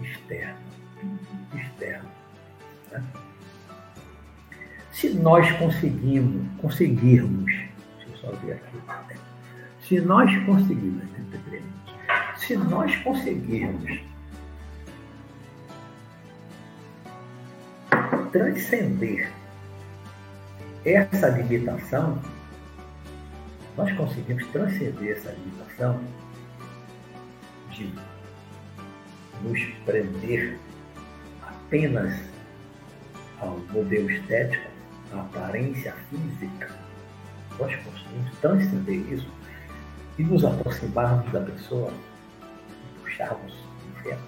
[0.00, 0.56] externa,
[1.54, 2.08] externa.
[2.92, 3.02] Né?
[4.98, 9.16] Se nós conseguimos, conseguirmos, deixa eu só ver aqui,
[9.80, 11.04] se nós conseguirmos,
[12.36, 14.00] se nós conseguirmos
[18.32, 19.30] transcender
[20.84, 22.20] essa limitação,
[23.76, 26.00] nós conseguimos transcender essa limitação
[27.70, 27.94] de
[29.44, 30.58] nos prender
[31.40, 32.20] apenas
[33.40, 34.77] ao modelo estético
[35.12, 36.70] a aparência física,
[37.58, 39.28] nós conseguimos transcender isso
[40.18, 41.92] e nos aproximarmos da pessoa,
[43.02, 43.52] puxarmos
[43.86, 44.22] em frente,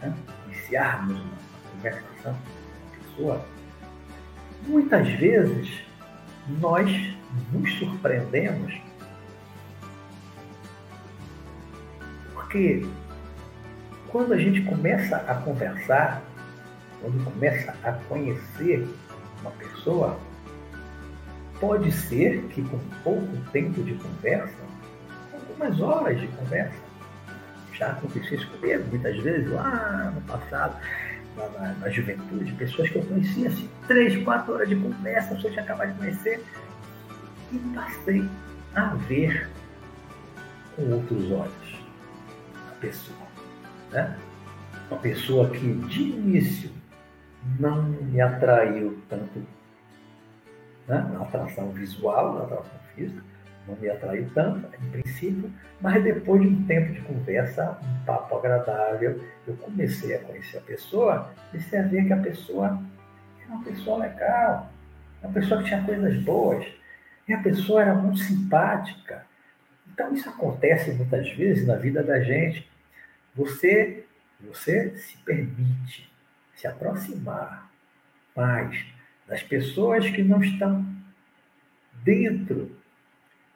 [0.00, 0.14] né?
[0.46, 1.38] iniciarmos uma
[1.72, 3.46] conversação com a pessoa,
[4.66, 5.84] muitas vezes
[6.60, 6.90] nós
[7.52, 8.74] nos surpreendemos
[12.54, 12.86] porque
[14.06, 16.22] quando a gente começa a conversar,
[17.00, 18.88] quando começa a conhecer
[19.44, 20.18] uma pessoa,
[21.60, 24.56] pode ser que com pouco tempo de conversa,
[25.32, 26.74] algumas horas de conversa,
[27.74, 30.76] já aconteceu isso comigo muitas vezes lá no passado,
[31.36, 35.52] lá na, na, juventude, pessoas que eu conhecia assim, três, quatro horas de conversa, pessoa
[35.52, 36.44] tinha acabado de conhecer,
[37.52, 38.28] e passei
[38.74, 39.50] a ver
[40.74, 41.84] com outros olhos
[42.68, 43.18] a pessoa.
[43.90, 44.16] Né?
[44.90, 46.70] Uma pessoa que de início
[47.58, 49.38] não me atraiu tanto
[50.88, 51.08] né?
[51.12, 53.22] na atração visual, na atração física,
[53.66, 58.36] não me atraiu tanto, em princípio, mas depois de um tempo de conversa, um papo
[58.36, 62.78] agradável, eu comecei a conhecer a pessoa, comecei a ver que a pessoa
[63.40, 64.70] era uma pessoa legal,
[65.22, 66.66] uma pessoa que tinha coisas boas,
[67.26, 69.24] e a pessoa era muito simpática.
[69.90, 72.68] Então isso acontece muitas vezes na vida da gente.
[73.34, 74.04] Você,
[74.40, 76.13] você se permite
[76.56, 77.70] se aproximar
[78.36, 78.84] mais
[79.26, 80.84] das pessoas que não estão
[82.04, 82.76] dentro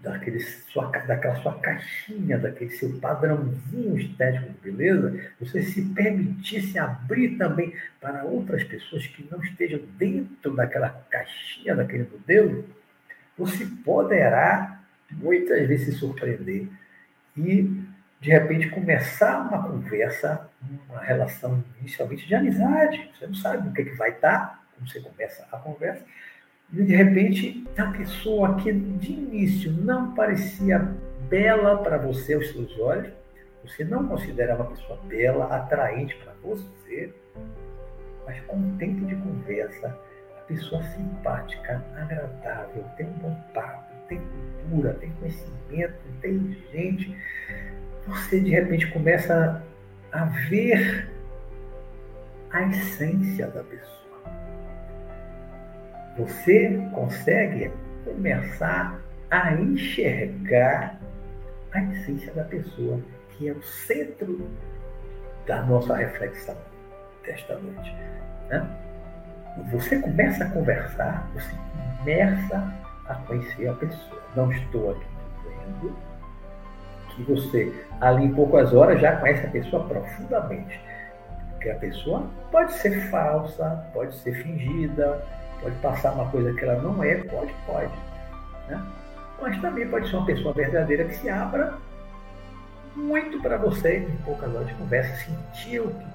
[0.01, 7.37] daquele sua, daquela sua caixinha, daquele seu padrãozinho estético de beleza, você se permitisse abrir
[7.37, 12.65] também para outras pessoas que não estejam dentro daquela caixinha, daquele modelo,
[13.37, 14.81] você poderá
[15.11, 16.69] muitas vezes se surpreender
[17.37, 17.83] e,
[18.21, 20.49] de repente, começar uma conversa,
[20.89, 23.11] uma relação inicialmente de amizade.
[23.17, 26.05] Você não sabe o que, é que vai estar, como você começa a conversa,
[26.73, 30.79] e de repente, a pessoa que de início não parecia
[31.31, 33.13] bela para você aos seus olhos,
[33.65, 37.13] você não considerava uma pessoa bela, atraente para você,
[38.27, 39.99] mas com o tempo de conversa,
[40.37, 47.17] a pessoa simpática, agradável, tem um bom papo, tem cultura, tem conhecimento, inteligente,
[48.09, 49.63] você de repente começa
[50.13, 51.11] a ver
[52.51, 53.99] a essência da pessoa
[56.19, 57.71] você consegue
[58.05, 60.99] começar a enxergar
[61.73, 64.51] a essência da pessoa, que é o centro
[65.47, 66.57] da nossa reflexão
[67.25, 67.95] desta noite.
[68.49, 68.69] Né?
[69.71, 71.55] Você começa a conversar, você
[71.99, 72.75] começa
[73.07, 74.23] a conhecer a pessoa.
[74.35, 75.97] Não estou aqui dizendo
[77.25, 80.81] que você, ali em poucas horas, já conhece a pessoa profundamente.
[81.53, 85.21] Porque a pessoa pode ser falsa, pode ser fingida,
[85.61, 87.93] Pode passar uma coisa que ela não é, pode, pode.
[88.69, 88.83] Né?
[89.41, 91.75] Mas também pode ser uma pessoa verdadeira que se abra
[92.95, 96.07] muito para você em poucas horas de conversa, sentiu que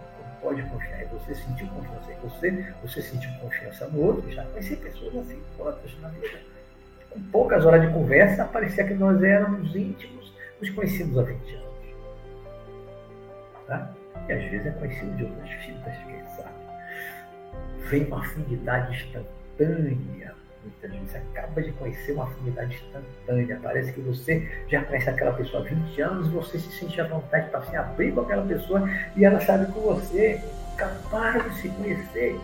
[0.42, 4.76] pode confiar em você, sentiu confiança em você, você sentiu confiança no outro, já conheci
[4.76, 6.40] pessoas assim, outras na vida.
[7.10, 10.33] Com poucas horas de conversa, parecia que nós éramos íntimos,
[10.64, 11.74] nos conhecíamos há 20 anos.
[13.68, 13.94] Tá?
[14.28, 16.64] E às vezes é conhecido de outras vidas, quem sabe
[17.90, 20.34] vem uma afinidade instantânea.
[20.64, 23.60] Muitas vezes acaba de conhecer uma afinidade instantânea.
[23.62, 27.08] Parece que você já conhece aquela pessoa há 20 anos e você se sente à
[27.08, 30.42] vontade para se abrir com aquela pessoa e ela sabe com você,
[30.78, 32.40] capaz de se conhecer.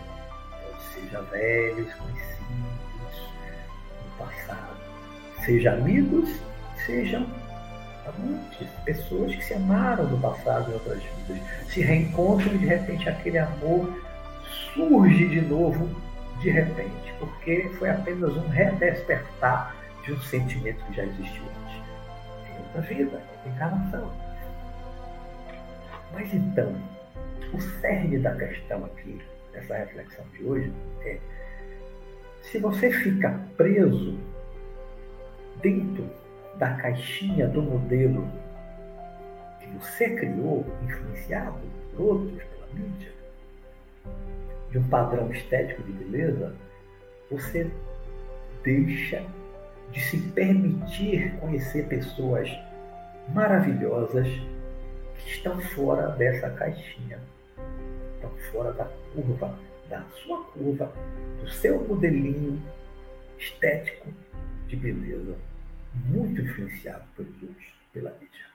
[0.92, 3.32] Seja velhos, conhecidos
[4.04, 4.76] no passado,
[5.44, 6.28] seja amigos,
[6.84, 7.26] sejam
[8.06, 13.08] amantes, pessoas que se amaram no passado em outras vidas, se reencontram e de repente
[13.08, 13.92] aquele amor
[14.74, 15.88] surge de novo
[16.40, 21.82] de repente, porque foi apenas um redespertar de um sentimento que já existiu antes.
[22.50, 24.10] Em outra vida, encarnação.
[26.14, 26.74] Mas então,
[27.52, 29.20] o cerne da questão aqui,
[29.52, 31.18] dessa reflexão de hoje, é
[32.42, 34.18] se você fica preso
[35.62, 36.08] dentro
[36.60, 38.28] da caixinha do modelo
[39.58, 41.58] que você criou, influenciado
[41.96, 43.10] por outros, pela mídia,
[44.70, 46.54] de um padrão estético de beleza,
[47.30, 47.70] você
[48.62, 49.24] deixa
[49.90, 52.50] de se permitir conhecer pessoas
[53.32, 57.18] maravilhosas que estão fora dessa caixinha,
[58.16, 60.92] estão fora da curva, da sua curva,
[61.40, 62.62] do seu modelinho
[63.38, 64.08] estético
[64.68, 65.34] de beleza,
[65.94, 68.46] muito influenciado pelos outros, pela mídia.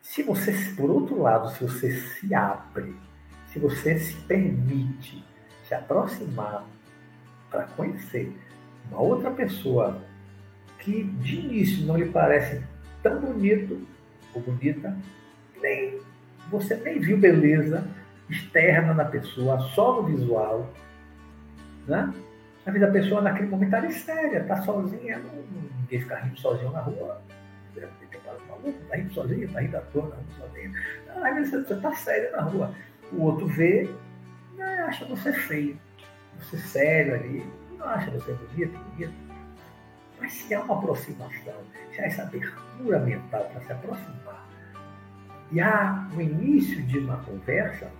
[0.00, 2.94] Se você, por outro lado, se você se abre
[3.52, 5.22] se você se permite
[5.68, 6.66] se aproximar
[7.50, 8.34] para conhecer
[8.90, 10.00] uma outra pessoa
[10.78, 12.62] que de início não lhe parece
[13.02, 13.86] tão bonito
[14.34, 14.96] ou bonita,
[15.60, 16.00] nem
[16.50, 17.86] você nem viu beleza
[18.28, 20.72] externa na pessoa, só no visual,
[21.86, 22.12] né?
[22.64, 25.32] A vida da pessoa naquele momento está séria, está sozinha, não,
[25.80, 27.20] ninguém fica rindo sozinho na rua.
[27.74, 30.72] Está rindo sozinho, está rindo à toa na rua sozinho.
[31.08, 32.74] Às vezes você está séria na rua.
[33.12, 33.90] O outro vê,
[34.56, 35.76] né, acha você feio,
[36.38, 37.44] você sério ali,
[37.76, 39.12] não acha você bonito, bonito.
[40.20, 41.54] Mas se há uma aproximação,
[41.92, 44.48] se há essa abertura mental para se aproximar,
[45.50, 47.90] e há o início de uma conversa,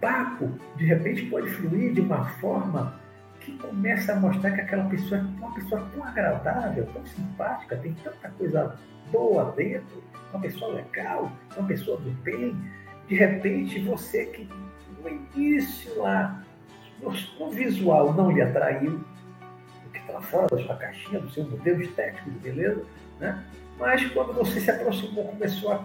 [0.00, 3.00] papo, de repente, pode fluir de uma forma
[3.40, 7.94] que começa a mostrar que aquela pessoa é uma pessoa tão agradável, tão simpática, tem
[8.02, 8.76] tanta coisa
[9.12, 12.56] boa dentro, uma pessoa legal, uma pessoa do bem,
[13.06, 14.48] de repente você que
[15.02, 16.42] no início lá
[17.02, 19.04] no, visual não lhe atraiu,
[19.82, 22.82] porque está fora da sua caixinha, do seu modelo estético de beleza,
[23.20, 23.44] né?
[23.78, 25.84] mas quando você se aproximou, começou a,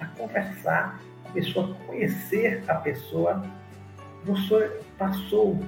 [0.00, 1.00] a conversar,
[1.32, 3.44] começou a conhecer a pessoa,
[4.24, 5.58] você passou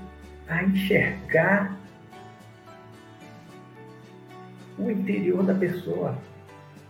[0.49, 1.77] a enxergar
[4.79, 6.17] o interior da pessoa.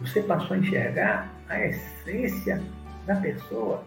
[0.00, 2.62] Você passou a enxergar a essência
[3.06, 3.84] da pessoa.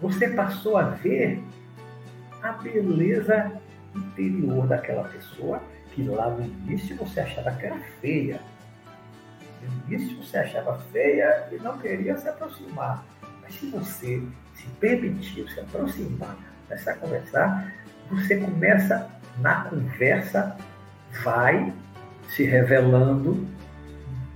[0.00, 1.42] Você passou a ver
[2.42, 3.60] a beleza
[3.94, 5.62] interior daquela pessoa
[5.92, 8.40] que lá no início você achava que era feia.
[9.62, 13.02] No início você achava feia e não queria se aproximar.
[13.46, 14.22] Mas se você
[14.54, 16.36] se permitiu se aproximar,
[16.66, 17.72] começar a conversar,
[18.10, 20.56] você começa na conversa,
[21.22, 21.72] vai
[22.28, 23.46] se revelando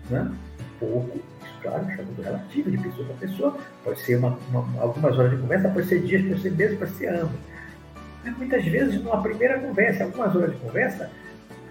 [0.08, 0.30] né,
[0.60, 1.20] um pouco,
[1.60, 5.32] claro, isso é muito relativo de pessoa para pessoa, pode ser uma, uma, algumas horas
[5.32, 7.32] de conversa, pode ser dias, pode ser meses, pode ser anos.
[8.24, 11.10] Mas muitas vezes, numa primeira conversa, algumas horas de conversa,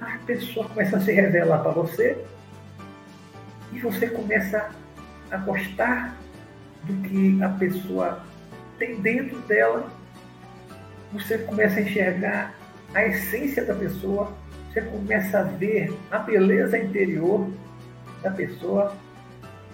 [0.02, 2.26] a pessoa começa a se revelar para você
[3.72, 4.70] e você começa
[5.32, 6.18] a gostar
[6.84, 8.24] do que a pessoa
[8.78, 9.92] tem dentro dela.
[11.14, 12.54] Você começa a enxergar
[12.94, 14.32] a essência da pessoa,
[14.68, 17.50] você começa a ver a beleza interior
[18.22, 18.96] da pessoa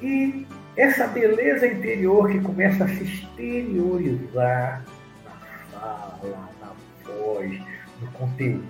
[0.01, 0.45] e
[0.75, 4.83] essa beleza interior que começa a se exteriorizar
[5.23, 5.31] na
[5.71, 6.71] fala, na
[7.05, 7.61] voz,
[8.01, 8.67] no conteúdo,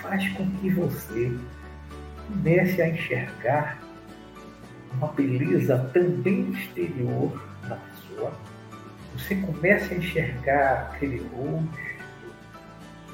[0.00, 1.32] faz com que você
[2.28, 3.78] comece a enxergar
[4.94, 8.32] uma beleza também exterior na pessoa.
[9.16, 11.92] Você começa a enxergar aquele rosto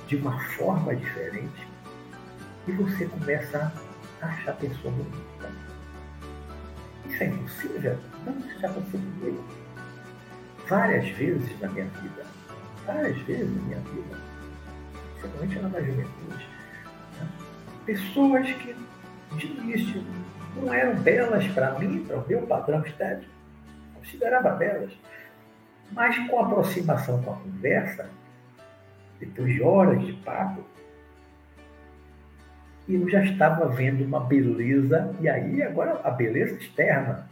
[0.07, 1.66] de uma forma diferente
[2.66, 3.72] e você começa
[4.22, 5.51] a achar a pessoa bonita.
[7.07, 7.99] Isso é impossível?
[8.24, 9.45] Não, isso já aconteceu comigo.
[10.68, 12.26] Várias vezes na minha vida.
[12.87, 14.18] Várias vezes na minha vida.
[15.20, 16.49] Principalmente na juventude.
[17.18, 17.29] Né?
[17.87, 18.76] Pessoas que
[19.37, 20.03] de início
[20.59, 23.33] não eram belas para mim, para o meu padrão estético.
[23.95, 24.93] Considerava belas.
[25.93, 28.11] Mas com a aproximação com a conversa,
[29.19, 30.65] depois de horas de papo,
[32.89, 37.29] eu já estava vendo uma beleza, e aí agora a beleza externa,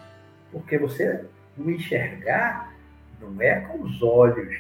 [0.53, 1.25] porque você
[1.57, 2.75] o enxergar
[3.21, 4.55] não é com os olhos,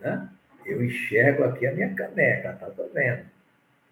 [0.00, 0.28] né?
[0.64, 3.24] Eu enxergo aqui a minha caneca, tá, tô vendo.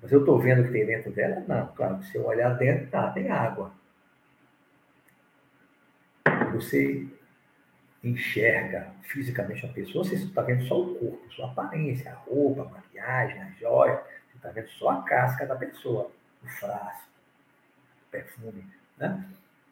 [0.02, 1.44] Mas eu estou vendo o que tem dentro dela?
[1.46, 3.72] Não, claro, se eu olhar dentro, tá, tem água.
[6.52, 7.06] Você
[8.02, 12.64] enxerga fisicamente uma pessoa, você está vendo só o corpo, sua aparência, a roupa, a
[12.70, 16.10] maquiagem, a joia, você está vendo só a casca da pessoa,
[16.42, 17.08] o frasco,
[18.06, 18.66] o perfume.
[18.96, 19.24] Né?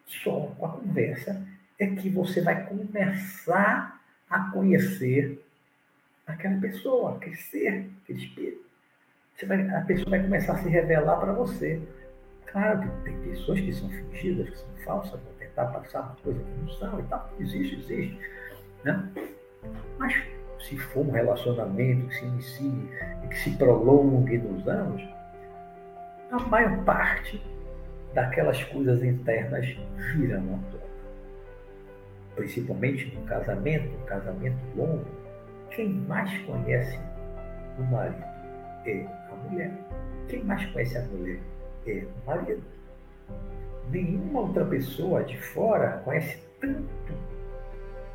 [0.05, 1.43] Só com a conversa
[1.79, 3.99] é que você vai começar
[4.29, 5.43] a conhecer
[6.27, 8.68] aquela pessoa, aquele ser, aquele espírito.
[9.47, 11.81] Vai, a pessoa vai começar a se revelar para você.
[12.45, 16.61] Claro que tem pessoas que são fingidas, que são falsas, tentar passar uma coisa que
[16.61, 17.29] não são e tal.
[17.39, 18.19] Existe, existe.
[18.83, 19.09] Né?
[19.97, 20.13] Mas
[20.59, 22.89] se for um relacionamento que se inicie
[23.23, 25.01] e que se prolongue nos anos,
[26.31, 27.41] a maior parte
[28.13, 29.65] daquelas coisas internas
[30.13, 30.89] viram à tona.
[32.35, 35.05] Principalmente no casamento, um casamento longo,
[35.71, 36.99] quem mais conhece
[37.77, 38.23] o marido
[38.85, 39.18] é
[39.49, 39.71] mulher.
[40.27, 41.39] Quem mais conhece a mulher
[41.87, 42.63] é o marido
[43.91, 46.89] nenhuma outra pessoa de fora conhece tanto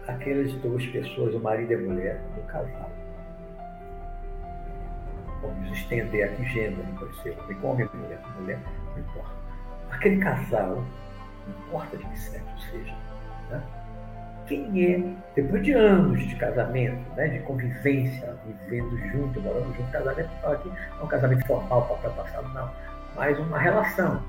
[0.06, 2.90] aquelas duas pessoas, o marido e a mulher, do casal.
[5.40, 8.60] Vamos estender aqui gênero, pode ser homem homem, mulher mulher,
[8.92, 9.34] não importa.
[9.90, 10.84] Aquele casal,
[11.46, 12.94] não importa de que sexo seja,
[13.50, 13.62] né?
[14.46, 15.02] Quem é,
[15.34, 21.02] depois de anos de casamento, né, de convivência, vivendo junto, morando junto, casamento, não é
[21.02, 22.70] um casamento formal, papel passado, não,
[23.16, 24.22] mas uma relação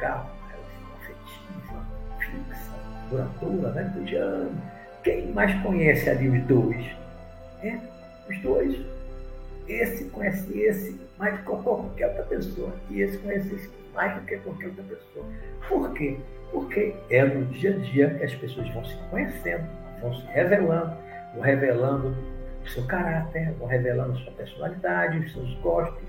[0.00, 1.84] uma relação afetiva,
[2.18, 2.72] fixa,
[3.10, 3.92] duradoura, né?
[4.04, 4.52] de anos.
[5.02, 6.86] Quem mais conhece ali os dois?
[7.62, 7.78] É,
[8.28, 8.78] os dois.
[9.68, 12.72] Esse conhece esse mais que qualquer outra pessoa.
[12.90, 15.26] E esse conhece esse mais do que qualquer outra pessoa.
[15.68, 16.18] Por quê?
[16.52, 19.66] Porque é no dia a dia que as pessoas vão se conhecendo,
[20.00, 20.96] vão se revelando,
[21.34, 22.16] vão revelando
[22.64, 26.02] o seu caráter, vão revelando sua personalidade, os seus gostos,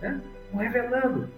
[0.00, 0.20] né?
[0.52, 1.28] vão revelando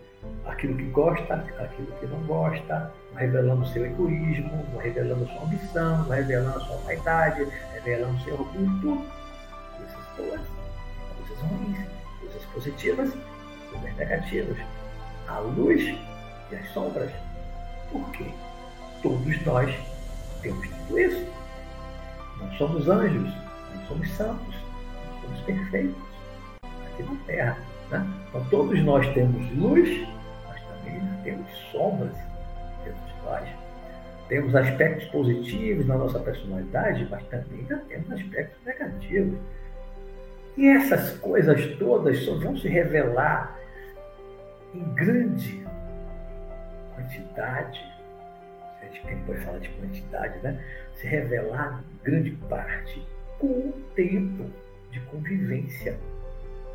[0.47, 6.77] aquilo que gosta, aquilo que não gosta, revelando seu egoísmo, revelando sua ambição, revelando sua
[6.79, 9.05] vaidade, revelando seu orgulho, tudo.
[9.77, 10.41] Coisas boas,
[11.17, 11.79] coisas ruins,
[12.21, 13.13] coisas positivas,
[13.71, 14.59] coisas negativas.
[15.31, 15.83] A luz
[16.51, 17.11] e as sombras.
[17.93, 18.27] Por quê?
[19.03, 19.75] Todos nós
[20.43, 21.27] temos tudo isso.
[22.39, 23.33] Não somos anjos,
[23.75, 24.55] não somos santos,
[25.05, 26.03] não somos perfeitos
[26.93, 27.59] aqui na Terra.
[27.91, 28.07] Né?
[28.29, 30.09] Então todos nós temos luz,
[30.49, 32.15] mas também temos sombras
[32.85, 33.49] dentro de nós.
[34.29, 39.39] Temos aspectos positivos na nossa personalidade, mas também temos aspectos negativos.
[40.57, 43.60] E essas coisas todas só vão se revelar
[44.75, 45.65] em grande
[46.95, 47.81] quantidade.
[48.81, 50.63] A gente pode falar de quantidade, né?
[50.95, 53.07] Se revelar em grande parte
[53.39, 54.51] com o tempo
[54.91, 55.99] de convivência.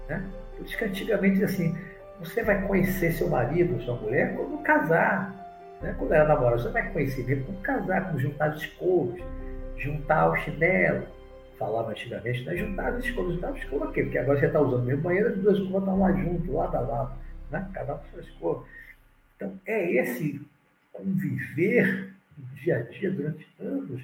[0.08, 0.24] Né?
[0.56, 1.76] Por isso que antigamente assim,
[2.20, 5.34] você vai conhecer seu marido, sua mulher, quando casar.
[5.82, 5.96] Né?
[5.98, 9.22] Quando ela namora, você vai conhecer mesmo quando casar, quando juntar os escovos,
[9.78, 11.04] juntar o chinelo.
[11.58, 12.56] Falava antigamente, né?
[12.56, 15.58] juntar os escovos, juntar escovos aqui, porque agora você está usando mesmo banheiro, as duas
[15.58, 17.12] escovas estão lá junto, lado a lado,
[17.50, 17.70] né?
[17.74, 18.68] cada um com sua escova.
[19.36, 20.42] Então, é esse
[20.92, 22.14] conviver
[22.56, 24.04] dia a dia durante anos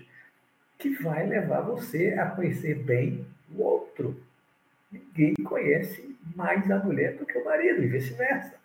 [0.77, 4.21] que vai levar você a conhecer bem o outro.
[4.91, 8.55] Ninguém conhece mais a mulher do que o marido, e vice-versa.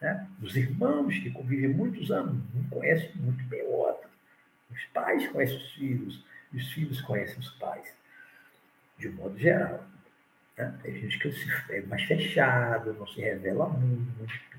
[0.00, 0.26] Né?
[0.42, 4.08] Os irmãos que convivem muitos anos não conhecem muito bem o outro.
[4.70, 7.94] Os pais conhecem os filhos, e os filhos conhecem os pais,
[8.98, 9.84] de um modo geral.
[10.56, 10.74] Né?
[10.82, 11.28] Tem gente que
[11.70, 14.58] é mais fechado, não se revela muito.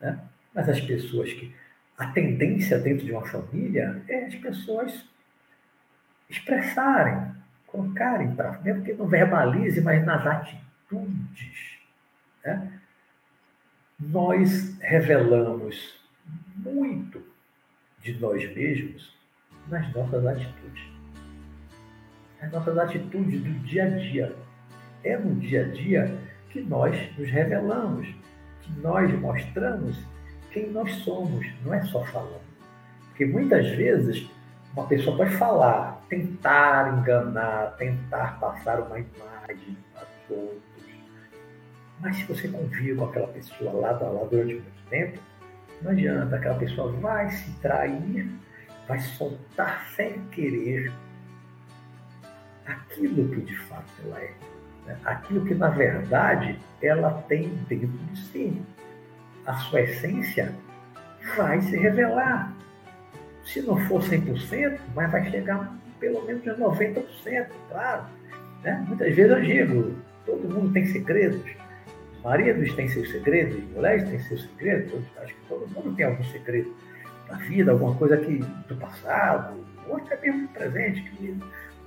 [0.00, 0.18] Né?
[0.54, 1.54] Mas as pessoas que.
[1.96, 5.04] A tendência dentro de uma família é as pessoas
[6.30, 7.34] expressarem,
[7.66, 11.78] colocarem para mesmo que não verbalize, mas nas atitudes.
[12.44, 12.80] Né?
[13.98, 16.00] Nós revelamos
[16.54, 17.20] muito
[18.00, 19.12] de nós mesmos
[19.68, 20.82] nas nossas atitudes.
[22.40, 24.36] As nossas atitudes do dia a dia.
[25.04, 26.18] É no dia a dia
[26.50, 28.08] que nós nos revelamos,
[28.62, 29.96] que nós mostramos
[30.50, 32.40] quem nós somos, não é só falando.
[33.08, 34.28] Porque muitas vezes
[34.74, 40.62] uma pessoa pode falar, tentar enganar, tentar passar uma imagem para os outros.
[42.00, 45.18] Mas se você convive com aquela pessoa lado a lado durante muito tempo,
[45.82, 48.30] não adianta, aquela pessoa vai se trair,
[48.86, 50.92] vai soltar sem querer
[52.66, 54.32] aquilo que de fato ela é.
[55.04, 58.62] Aquilo que na verdade ela tem dentro de si.
[59.46, 60.54] A sua essência
[61.36, 62.52] vai se revelar.
[63.44, 68.04] Se não for 100%, mas vai chegar pelo menos a 90%, claro.
[68.62, 68.84] Né?
[68.86, 69.94] Muitas vezes eu digo,
[70.26, 71.42] todo mundo tem segredos.
[72.16, 75.02] Os maridos têm seus segredos, mulheres têm seus segredos.
[75.22, 76.74] Acho que todo mundo tem algum segredo
[77.28, 81.38] da vida, alguma coisa que, do passado, ou até mesmo do presente, que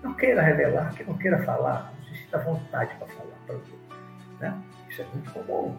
[0.04, 4.00] não queira revelar, que não queira falar, se sinta vontade para falar para os outros.
[4.40, 4.62] Né?
[4.90, 5.78] Isso é muito comum.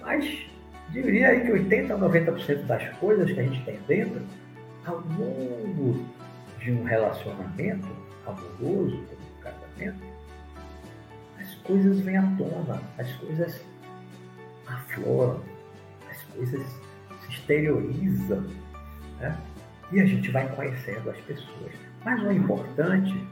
[0.00, 0.46] Mas
[0.90, 4.22] diria aí que 80% a 90% das coisas que a gente tem dentro,
[4.86, 6.04] ao longo
[6.58, 7.88] de um relacionamento
[8.26, 10.02] amoroso, como um casamento,
[11.38, 13.60] as coisas vêm à tona, as coisas
[14.66, 15.42] afloram,
[16.10, 16.66] as coisas
[17.22, 18.44] se exteriorizam,
[19.20, 19.36] né?
[19.92, 21.72] e a gente vai conhecendo as pessoas.
[22.04, 23.26] Mas o importante,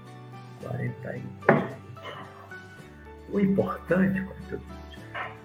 [0.63, 1.07] 40
[3.31, 4.61] o importante, 40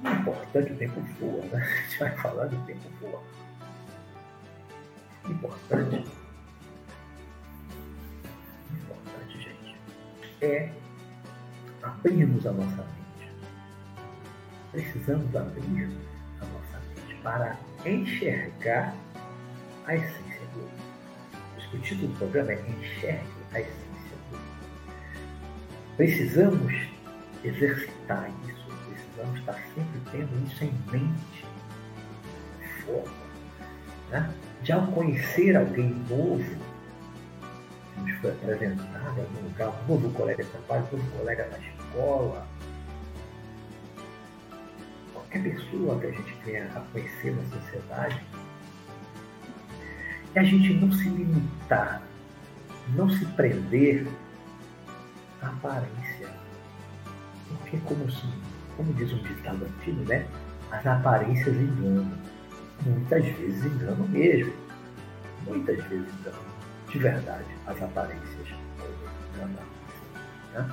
[0.03, 1.61] o importante, o tempo voa, né?
[1.61, 3.21] A gente vai falar do tempo voa.
[5.29, 6.07] Importante,
[8.71, 9.77] importante, gente,
[10.41, 10.71] é
[11.83, 13.31] abrirmos a nossa mente.
[14.71, 15.89] Precisamos abrir
[16.39, 18.95] a nossa mente para enxergar
[19.85, 20.91] a essência do outro.
[21.73, 23.90] O título do programa é Enxergue a essência.
[26.01, 26.73] Precisamos
[27.43, 31.45] exercitar isso precisamos estar sempre tendo isso em mente,
[32.83, 33.27] forma,
[34.09, 34.33] né?
[34.63, 36.43] de ao conhecer alguém novo,
[37.93, 41.47] que nos foi apresentado em algum lugar, um novo colega de trabalho, um novo colega
[41.51, 42.47] na escola,
[45.13, 48.25] qualquer pessoa que a gente venha a conhecer na sociedade,
[50.33, 52.01] e a gente não se limitar,
[52.95, 54.07] não se prender
[55.41, 56.29] aparência.
[57.47, 58.05] Porque como
[58.77, 60.25] como diz um ditado antigo, né?
[60.71, 62.11] As aparências enganam.
[62.85, 64.53] Muitas vezes enganam mesmo.
[65.45, 66.51] Muitas vezes enganam.
[66.89, 68.47] De verdade, as aparências
[69.35, 69.63] enganam.
[70.53, 70.69] Né?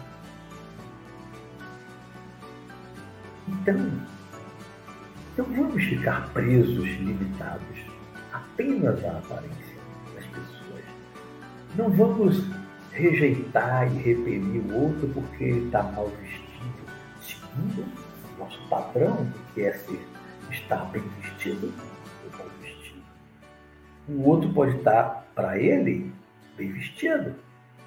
[3.48, 4.00] Então,
[5.36, 7.78] não vamos ficar presos, limitados
[8.32, 9.76] apenas à aparência
[10.14, 10.84] das pessoas.
[11.76, 12.44] Não vamos
[12.98, 16.48] rejeitar e repelir o outro porque está mal vestido
[17.20, 17.84] segundo
[18.38, 20.00] nosso padrão, que é ser,
[20.50, 21.72] estar bem vestido
[22.24, 23.02] ou mal vestido.
[24.08, 26.12] O outro pode estar, para ele,
[26.56, 27.34] bem vestido,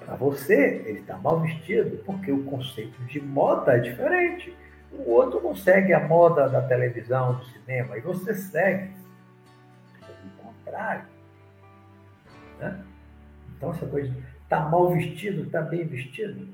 [0.04, 4.52] Para você, ele está mal vestido porque o conceito de moda é diferente.
[4.90, 8.90] O outro não segue a moda da televisão, do cinema, e você segue.
[10.02, 11.04] O contrário.
[12.58, 12.84] Né?
[13.56, 14.12] Então, essa coisa,
[14.52, 16.46] está mal vestido, está bem vestido.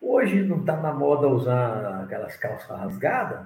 [0.00, 3.44] Hoje não está na moda usar aquelas calças rasgadas,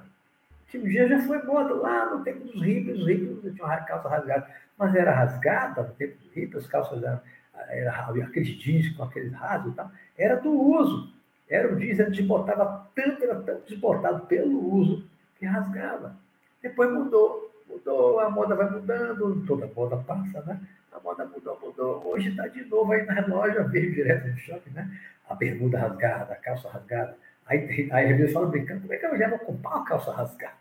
[0.69, 4.09] que um dia já foi moda lá no tempo dos hippies, os hippies tinham calça
[4.09, 4.47] rasgada,
[4.77, 7.21] mas era rasgada no tempo dos hippies, as calças eram,
[7.71, 11.13] era, aqueles jeans com aqueles rasgos e tal, era do uso.
[11.49, 15.07] Era o jeans, ele desbotava tanto, era tão desbotado pelo uso,
[15.39, 16.15] que rasgava.
[16.63, 20.61] Depois mudou, mudou, a moda vai mudando, toda moda passa, né?
[20.95, 22.07] A moda mudou, mudou.
[22.07, 24.89] Hoje está de novo aí na loja, veio direto no shopping, né?
[25.29, 27.17] A bermuda rasgada, a calça rasgada.
[27.47, 30.55] Aí, aí às vezes brincando, como é que eu já vou comprar uma calça rasgada?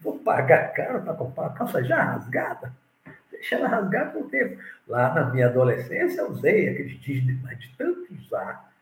[0.00, 2.72] Vou pagar caro para comprar uma calça já rasgada?
[3.30, 4.60] Deixa ela rasgar por tempo.
[4.88, 8.72] Lá na minha adolescência eu usei aqueles jeans, mas de tanto usar,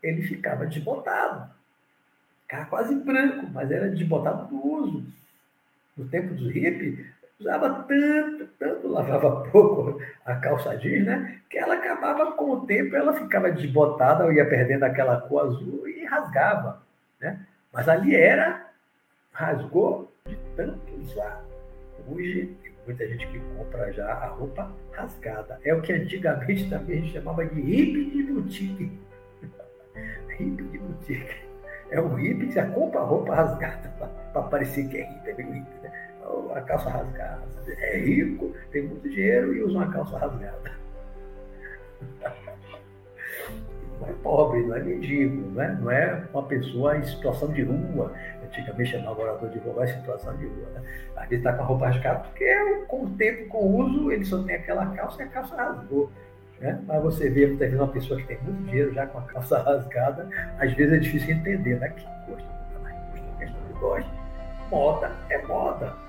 [0.00, 1.50] ele ficava desbotado.
[2.42, 5.04] Ficava quase branco, mas era desbotado do uso.
[5.96, 7.04] No tempo dos hippies,
[7.40, 11.40] usava tanto, tanto, lavava pouco a calça jeans, né?
[11.48, 16.04] Que ela acabava com o tempo, ela ficava desbotada, ia perdendo aquela cor azul e
[16.04, 16.82] rasgava,
[17.20, 17.46] né?
[17.72, 18.66] Mas ali era,
[19.32, 21.44] rasgou de tanto usar.
[22.08, 25.60] Hoje, tem muita gente que compra já a roupa rasgada.
[25.62, 28.92] É o que antigamente também a gente chamava de hippie de boutique.
[30.38, 31.48] hippie de boutique.
[31.90, 33.88] É um que já compra roupa rasgada
[34.32, 36.07] para parecer que é hippie, é meio hippie, né?
[36.54, 37.42] A calça rasgada.
[37.66, 40.72] É rico, tem muito dinheiro e usa uma calça rasgada.
[44.00, 47.62] Não é pobre, não é mendigo, não é, não é uma pessoa em situação de
[47.62, 48.12] rua.
[48.44, 50.68] Antigamente chamava morador de rua, em situação de rua.
[50.74, 50.82] Né?
[51.16, 54.24] Às vezes está com a roupa rasgada, porque com o tempo, com o uso, ele
[54.24, 56.10] só tem aquela calça e a calça rasgou.
[56.60, 56.80] Né?
[56.86, 59.58] Mas você vê, muitas vezes, uma pessoa que tem muito dinheiro já com a calça
[59.62, 61.88] rasgada, às vezes é difícil entender, né?
[61.90, 64.10] Que mais gosta, questão de gosto.
[64.70, 66.07] Moda é moda.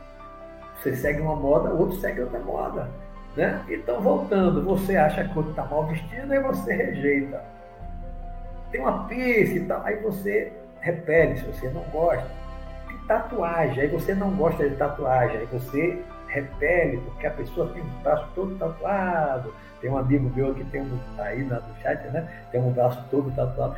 [0.82, 2.89] Você segue uma moda, o outro segue outra moda.
[3.36, 3.61] Né?
[3.69, 7.43] Então, voltando, você acha que o outro está mal vestido, aí você rejeita.
[8.71, 12.27] Tem uma piercing e tal, aí você repele se você não gosta.
[13.07, 18.03] Tatuagem, aí você não gosta de tatuagem, aí você repele, porque a pessoa tem um
[18.03, 19.53] braço todo tatuado.
[19.82, 22.27] Tem um amigo meu que tem um, aí no chat, né?
[22.51, 23.75] Tem um braço todo tatuado.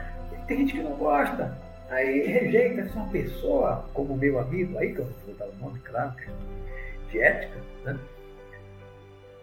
[0.48, 1.56] Tem gente que não gosta.
[1.90, 2.84] Aí rejeita.
[2.90, 6.12] Se uma pessoa, como meu amigo aí, que eu não vou dar o nome, claro,
[6.12, 6.30] que
[7.12, 8.00] de ética, né?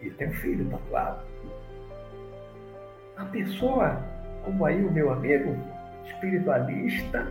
[0.01, 1.21] E tem um filho tatuado.
[3.17, 4.03] A pessoa,
[4.45, 5.57] como aí o meu amigo,
[6.07, 7.27] espiritualista,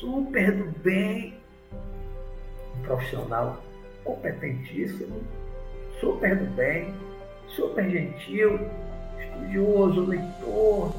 [0.00, 1.34] super do bem,
[2.76, 3.62] um profissional
[4.04, 5.22] competentíssimo,
[6.00, 6.94] super do bem,
[7.48, 8.60] super gentil,
[9.18, 10.94] estudioso, leitor,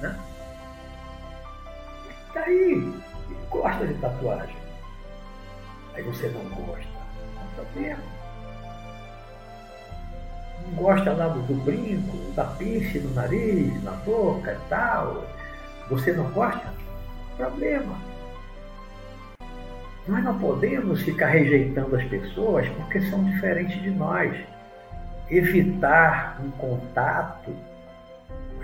[0.00, 0.18] né?
[2.28, 2.92] Está aí,
[3.50, 4.63] gosta de tatuagem.
[5.94, 6.88] Aí você não gosta.
[7.36, 8.02] Não problema.
[10.66, 15.24] Não gosta lá do, do brinco, da piche no nariz, na boca e tal.
[15.88, 16.72] Você não gosta?
[17.36, 17.96] Problema.
[20.06, 24.36] Nós não podemos ficar rejeitando as pessoas porque são diferentes de nós.
[25.30, 27.54] Evitar um contato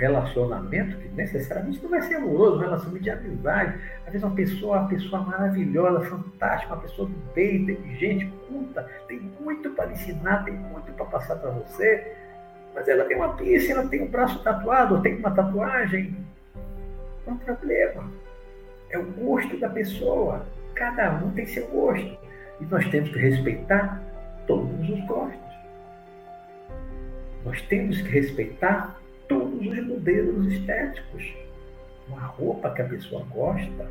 [0.01, 3.79] relacionamento que necessariamente não vai ser amoroso, um relacionamento de amizade.
[4.07, 9.21] Às vezes uma pessoa, uma pessoa maravilhosa, fantástica, uma pessoa do bem, inteligente, culta, tem
[9.39, 12.17] muito para ensinar, tem muito para passar para você,
[12.75, 16.17] mas ela tem uma piercing, ela tem um braço tatuado, tem uma tatuagem.
[17.27, 18.11] Não é um problema.
[18.89, 20.47] É o gosto da pessoa.
[20.75, 22.19] Cada um tem seu gosto.
[22.59, 24.03] E nós temos que respeitar
[24.47, 25.51] todos os gostos.
[27.45, 29.00] Nós temos que respeitar
[29.31, 31.33] todos os modelos estéticos.
[32.09, 33.89] Uma roupa que a pessoa gosta,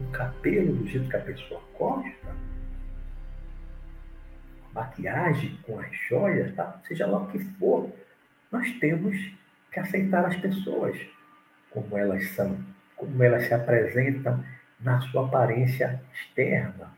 [0.00, 2.36] um cabelo do jeito que a pessoa gosta,
[4.72, 6.80] maquiagem com as joias, tá?
[6.86, 7.90] seja lá o que for,
[8.52, 9.16] nós temos
[9.72, 10.96] que aceitar as pessoas
[11.70, 12.56] como elas são,
[12.94, 14.44] como elas se apresentam
[14.78, 16.92] na sua aparência externa.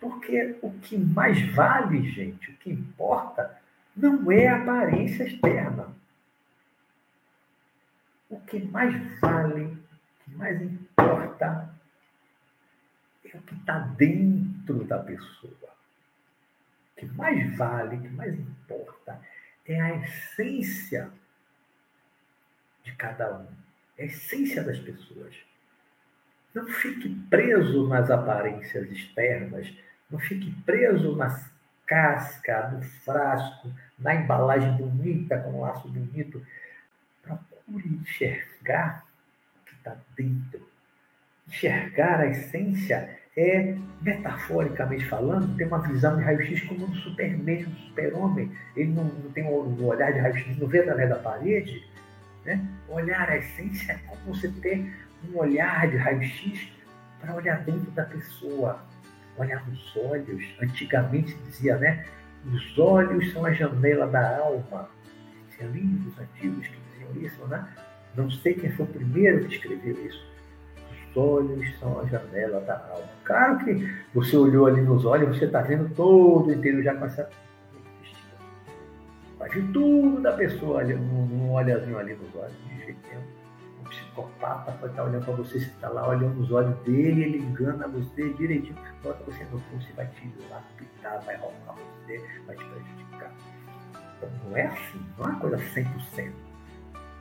[0.00, 3.58] Porque o que mais vale, gente, o que importa,
[3.96, 5.88] não é a aparência externa
[8.28, 11.74] o que mais vale, o que mais importa,
[13.24, 15.74] é o que está dentro da pessoa.
[16.92, 19.20] O que mais vale, o que mais importa,
[19.66, 21.10] é a essência
[22.82, 23.46] de cada um,
[23.98, 25.34] é a essência das pessoas.
[26.54, 29.72] Não fique preso nas aparências externas,
[30.10, 31.52] não fique preso nas
[31.86, 36.44] casca, no frasco, na embalagem bonita, com um laço bonito.
[37.64, 39.04] Procure enxergar
[39.60, 40.68] o que está dentro.
[41.48, 47.74] Enxergar a essência é, metaforicamente falando, tem uma visão de raio-x como um superman, um
[47.74, 48.52] super-homem.
[48.76, 51.84] Ele não, não tem um olhar de raio-x, não vê através da parede.
[52.44, 52.64] Né?
[52.88, 54.92] Olhar a essência é como você ter
[55.28, 56.70] um olhar de raio-x
[57.20, 58.84] para olhar dentro da pessoa,
[59.36, 60.44] olhar nos olhos.
[60.60, 62.04] Antigamente dizia, né?
[62.46, 64.88] Os olhos são a janela da alma.
[65.56, 66.83] Tinha livros antigos que
[67.16, 67.66] isso, né?
[68.16, 70.24] Não sei quem foi o primeiro que escreveu isso.
[71.10, 73.08] Os olhos são a janela da alma.
[73.24, 77.06] Claro que você olhou ali nos olhos, você está vendo todo o interior já com
[77.06, 77.28] essa
[79.44, 83.22] Vai ver tudo da pessoa num olhazinho ali nos olhos, de jeito nenhum.
[83.80, 87.38] Um psicopata pode estar olhando para você, você está lá olhando nos olhos dele, ele
[87.38, 88.74] engana você direitinho.
[89.02, 93.34] Bota você no fundo, você vai te lapidar, vai roubar você, vai te prejudicar.
[94.16, 96.32] Então não é assim, não é uma coisa 100%.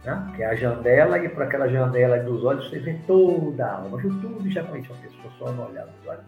[0.04, 0.34] Né?
[0.36, 3.98] Que é a janela, e por aquela janela dos olhos você vê toda a alma,
[3.98, 6.26] viu tudo já conhece uma pessoa só no olhar dos olhos.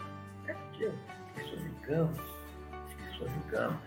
[0.48, 2.12] É porque as pessoas enganam,
[2.72, 3.78] as pessoas enganam.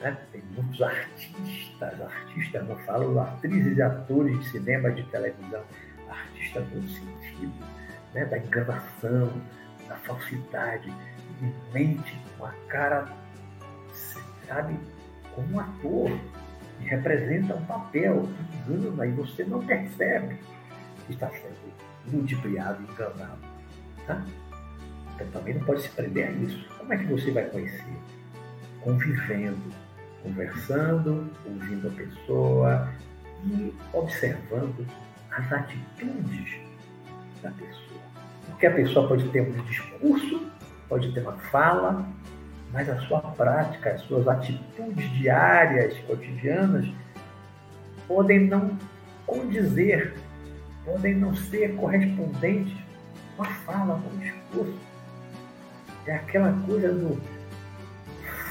[0.00, 0.16] Né?
[0.32, 5.62] Tem muitos artistas, artistas, não falo atrizes e atores de cinema, de televisão,
[6.08, 7.66] artistas no sentido
[8.14, 8.24] né?
[8.24, 9.30] da enganação,
[9.88, 10.92] da falsidade,
[11.42, 13.06] e mente com a cara,
[14.46, 14.78] sabe,
[15.34, 16.10] como um ator,
[16.80, 18.28] representa um papel,
[18.68, 20.36] engana, e você não percebe
[21.06, 21.56] que está sendo
[22.12, 23.38] ludibriado, enganado.
[24.06, 24.24] Tá?
[25.14, 26.68] Então também não pode se prender a isso.
[26.78, 27.96] Como é que você vai conhecer?
[28.82, 29.72] Convivendo,
[30.22, 32.88] conversando, ouvindo a pessoa
[33.44, 34.86] e observando
[35.30, 36.56] as atitudes
[37.42, 38.00] da pessoa.
[38.46, 40.50] Porque a pessoa pode ter um discurso,
[40.88, 42.06] pode ter uma fala,
[42.72, 46.86] mas a sua prática, as suas atitudes diárias, cotidianas,
[48.06, 48.76] podem não
[49.26, 50.14] condizer,
[50.84, 52.76] podem não ser correspondentes
[53.36, 54.78] com a fala, com o discurso.
[56.06, 57.20] É aquela coisa do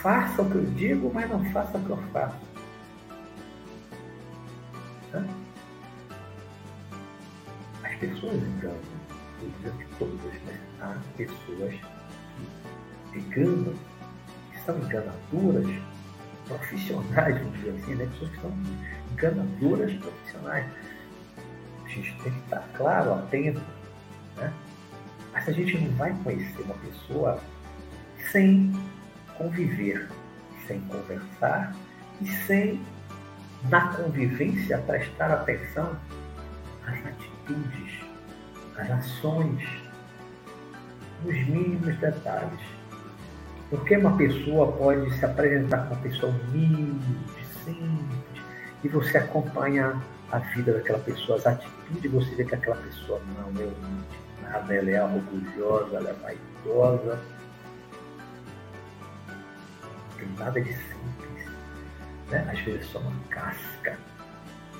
[0.06, 2.38] faça o que eu digo, mas não faça o que eu faço.
[7.84, 8.78] As pessoas enganam,
[9.40, 10.60] vou dizer que todas, né?
[10.80, 11.74] Há pessoas
[13.12, 13.74] que enganam,
[14.66, 15.68] são enganadoras
[16.48, 18.06] profissionais, vamos dizer assim, né?
[18.12, 18.54] Pessoas que são
[19.12, 20.66] enganadoras profissionais.
[21.84, 23.62] A gente tem que estar claro, atento,
[24.38, 24.54] né?
[25.34, 27.40] Mas a gente não vai conhecer uma pessoa
[28.32, 28.72] sem
[29.38, 30.10] conviver,
[30.68, 31.76] sem conversar
[32.22, 32.82] e sem,
[33.70, 35.98] na convivência, prestar atenção
[36.86, 38.02] às atitudes,
[38.78, 39.64] às ações,
[41.24, 42.60] nos mínimos detalhes.
[43.70, 47.18] Porque uma pessoa pode se apresentar como uma pessoa humilde,
[47.64, 48.44] simples,
[48.84, 50.00] e você acompanha
[50.32, 53.76] a vida daquela pessoa, as atitudes, você vê que aquela pessoa não é humilde,
[54.42, 57.20] nada, ela é orgulhosa, ela é vaidosa,
[60.18, 61.50] tem nada de simples.
[62.30, 62.48] Né?
[62.52, 63.98] Às vezes é só uma casca,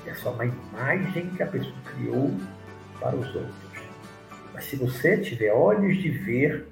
[0.06, 2.32] é só uma imagem que a pessoa criou
[3.00, 3.82] para os outros.
[4.54, 6.66] Mas se você tiver olhos de ver,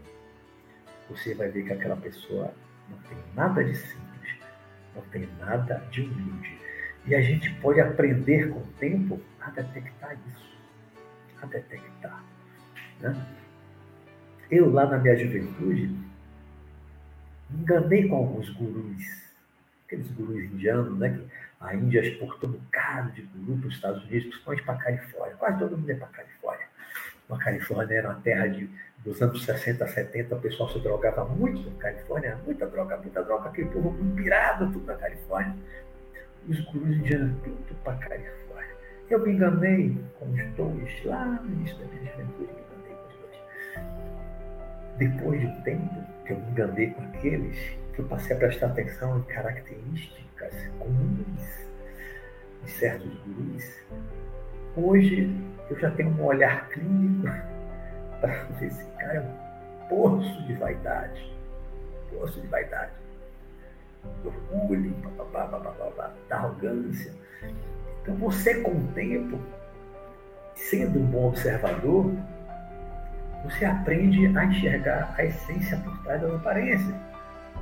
[1.08, 2.52] você vai ver que aquela pessoa
[2.88, 4.34] não tem nada de simples,
[4.94, 6.58] não tem nada de humilde.
[7.06, 10.58] E a gente pode aprender com o tempo a detectar isso,
[11.42, 12.24] a detectar.
[13.00, 13.14] Né?
[14.50, 15.94] Eu, lá na minha juventude,
[17.50, 19.02] enganei com alguns gurus,
[19.86, 21.20] aqueles gurus indianos, né?
[21.60, 25.36] A Índia exportou um bocado de guru para os Estados Unidos, principalmente para a Califórnia.
[25.36, 26.66] Quase todo mundo é para a Califórnia.
[27.30, 28.68] A Califórnia era uma terra de,
[29.04, 33.50] dos anos 60, 70, o pessoal se drogava muito na Califórnia, muita droga, muita droga,
[33.50, 35.54] aquele povo pirado tudo na Califórnia.
[36.48, 38.74] Os gurus indianos tudo para a Califórnia.
[39.10, 43.08] Eu me enganei com os dois lá no início da minha juventude, me enganei com
[43.08, 43.38] os dois.
[44.96, 47.58] Depois de um tempo, que eu me enganei com aqueles,
[47.92, 51.68] que eu passei a prestar atenção em características comuns
[52.64, 53.64] de certos gurus,
[54.74, 55.30] hoje
[55.68, 57.53] eu já tenho um olhar clínico
[58.60, 61.32] esse cara é um poço de vaidade.
[62.10, 62.92] Poço de vaidade.
[64.24, 64.94] Orgulho,
[66.28, 67.12] da arrogância.
[68.02, 69.38] Então você com o tempo,
[70.54, 72.12] sendo um bom observador,
[73.44, 76.94] você aprende a enxergar a essência por trás das aparências.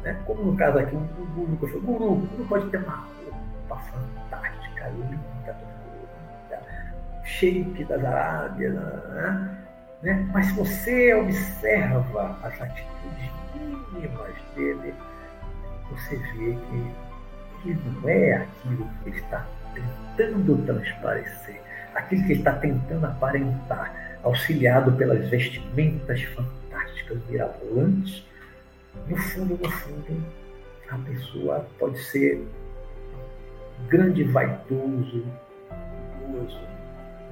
[0.02, 0.20] Né?
[0.26, 1.00] Como no caso aqui, o
[1.34, 5.56] guru que eu falei, guru, guru pode ter uma roupa fantástica, linda,
[7.24, 9.61] shape das Arábias, né?
[10.02, 10.28] Né?
[10.32, 13.30] mas se você observa as atitudes
[13.92, 14.94] mínimas dele,
[15.90, 16.56] você vê
[17.62, 19.46] que não é aquilo que ele está
[20.16, 21.60] tentando transparecer.
[21.94, 28.24] aquilo que ele está tentando aparentar, auxiliado pelas vestimentas fantásticas, mirabolantes,
[29.08, 30.26] no fundo, no fundo,
[30.90, 32.46] a pessoa pode ser
[33.88, 35.24] grande vaidoso,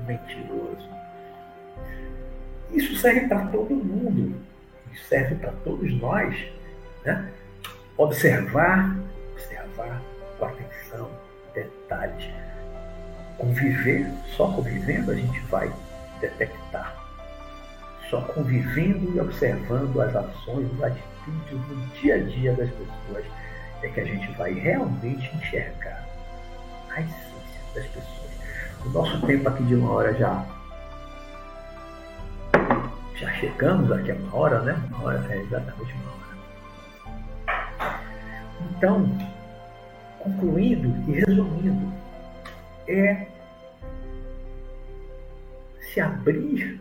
[0.07, 0.89] mentiroso.
[2.73, 4.35] Isso serve para todo mundo,
[4.93, 6.37] isso serve para todos nós.
[7.05, 7.31] Né?
[7.97, 8.97] Observar,
[9.33, 10.01] observar
[10.39, 11.11] com atenção,
[11.55, 12.31] detalhes.
[13.37, 14.07] Conviver,
[14.37, 15.73] só convivendo a gente vai
[16.21, 16.95] detectar.
[18.09, 23.25] Só convivendo e observando as ações, as atitudes no dia a dia das pessoas
[23.83, 26.07] é que a gente vai realmente enxergar
[26.91, 28.31] a essência das pessoas.
[28.85, 30.45] O nosso tempo aqui de uma hora já
[33.21, 34.73] já chegamos aqui a uma hora, né?
[34.89, 36.21] Uma hora é exatamente uma hora.
[38.71, 39.19] Então,
[40.19, 41.93] concluindo e resumindo,
[42.89, 43.27] é
[45.81, 46.81] se abrir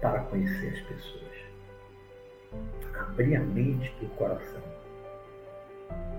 [0.00, 1.24] para conhecer as pessoas.
[2.98, 4.62] Abrir a mente e o coração.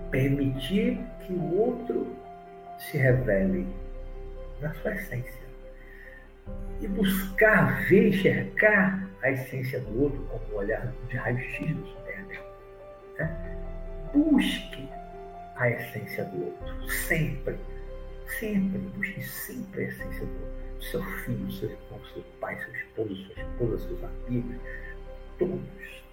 [0.09, 2.15] Permitir que o outro
[2.77, 3.67] se revele
[4.61, 5.44] na sua essência.
[6.81, 12.41] E buscar ver, enxergar a essência do outro como um olhar de raio-x do supérdio.
[13.17, 13.57] Né?
[14.13, 14.87] Busque
[15.55, 17.57] a essência do outro, sempre.
[18.39, 20.85] Sempre, busque sempre a essência do outro.
[20.91, 24.57] Seu filho, seu irmão, seu pai, seu esposo, sua esposa, seus amigos,
[25.39, 26.03] todos.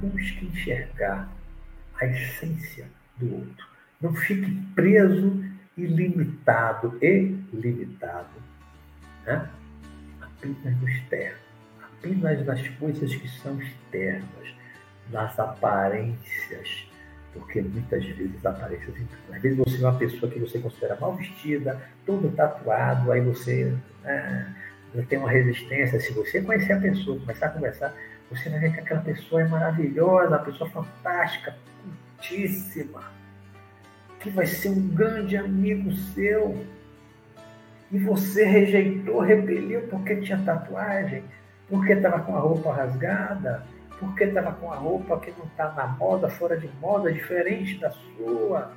[0.00, 1.32] Busque enxergar
[2.00, 2.86] a essência
[3.16, 3.66] do outro.
[4.00, 5.42] Não fique preso
[5.76, 8.45] ilimitado e limitado,
[9.26, 9.48] né?
[10.20, 11.38] apenas no externo,
[11.82, 14.54] apenas nas coisas que são externas,
[15.10, 16.88] nas aparências,
[17.32, 18.94] porque muitas vezes aparências
[19.30, 23.76] às vezes você é uma pessoa que você considera mal vestida, todo tatuado, aí você
[24.02, 24.54] né,
[25.08, 26.00] tem uma resistência.
[26.00, 27.94] Se você conhecer a pessoa, começar a conversar,
[28.30, 31.54] você vai ver que aquela pessoa é maravilhosa, uma pessoa fantástica,
[32.16, 33.16] cultíssima
[34.26, 36.64] que vai ser um grande amigo seu
[37.90, 41.22] e você rejeitou, repeliu porque tinha tatuagem,
[41.68, 43.64] porque estava com a roupa rasgada,
[43.98, 47.90] porque estava com a roupa que não está na moda, fora de moda, diferente da
[47.90, 48.72] sua.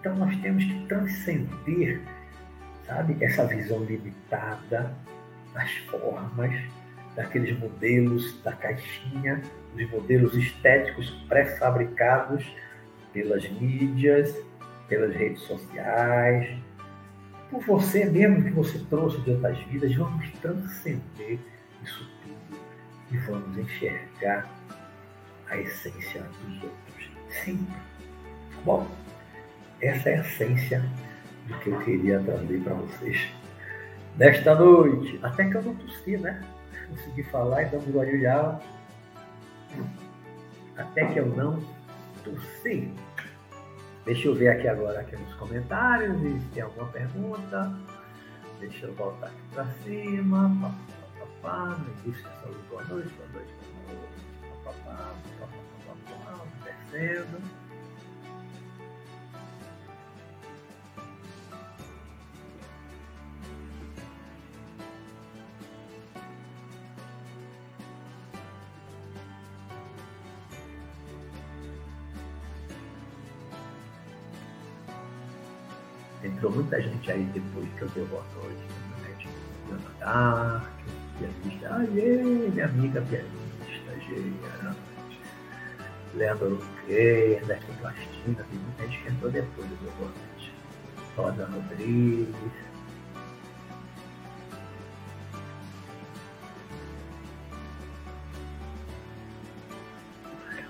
[0.00, 2.00] Então nós temos que transcender,
[2.86, 4.94] sabe, essa visão limitada
[5.54, 6.52] das formas,
[7.16, 9.40] daqueles modelos da caixinha,
[9.74, 12.44] os modelos estéticos pré-fabricados
[13.12, 14.36] pelas mídias,
[14.88, 16.58] pelas redes sociais,
[17.50, 21.38] por você mesmo que você trouxe de outras vidas, vamos transcender
[21.82, 22.60] isso tudo
[23.10, 24.48] e vamos enxergar
[25.48, 27.10] a essência dos outros.
[27.28, 27.66] Sim.
[28.64, 28.86] Bom,
[29.80, 30.84] essa é a essência
[31.46, 33.28] do que eu queria trazer para vocês
[34.16, 35.18] nesta noite.
[35.22, 36.42] Até que eu não tossi, né?
[36.88, 38.60] Consegui falar e dando guarulhar.
[40.76, 41.62] Até que eu não
[42.24, 42.92] tossi.
[44.04, 47.72] Deixa eu ver aqui agora aqui nos comentários e se tem alguma pergunta.
[48.60, 50.50] Deixa eu voltar aqui para cima.
[50.60, 50.74] Pá,
[51.18, 51.80] pá, pá.
[52.04, 53.52] Indústria Saúde, boa noite, boa noite,
[53.86, 54.64] boa noite.
[54.64, 55.46] Pá, pá, pá, pá,
[55.86, 57.63] pá, pá, pá, descendo.
[76.44, 78.58] Entrou muita gente aí depois que eu dei boa noite.
[79.00, 79.28] Né?
[79.70, 80.70] Ana Dark,
[81.18, 81.74] pianista.
[81.74, 84.76] Aê, minha amiga pianista, Geia.
[86.14, 88.44] Leandro Luque, Ernesto Plastina.
[88.50, 90.54] Tem muita gente que entrou depois do meu noite.
[91.16, 92.52] Rosa Rodrigues.